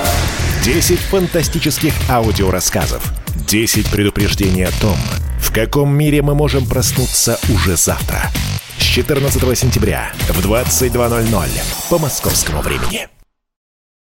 10 0.63 0.99
фантастических 0.99 1.93
аудиорассказов. 2.07 3.03
10 3.47 3.89
предупреждений 3.89 4.65
о 4.65 4.71
том, 4.79 4.97
в 5.39 5.51
каком 5.51 5.91
мире 5.91 6.21
мы 6.21 6.35
можем 6.35 6.67
проснуться 6.67 7.39
уже 7.49 7.75
завтра. 7.75 8.29
С 8.77 8.83
14 8.83 9.57
сентября 9.57 10.11
в 10.29 10.39
22.00 10.45 11.49
по 11.89 11.97
московскому 11.97 12.61
времени. 12.61 13.07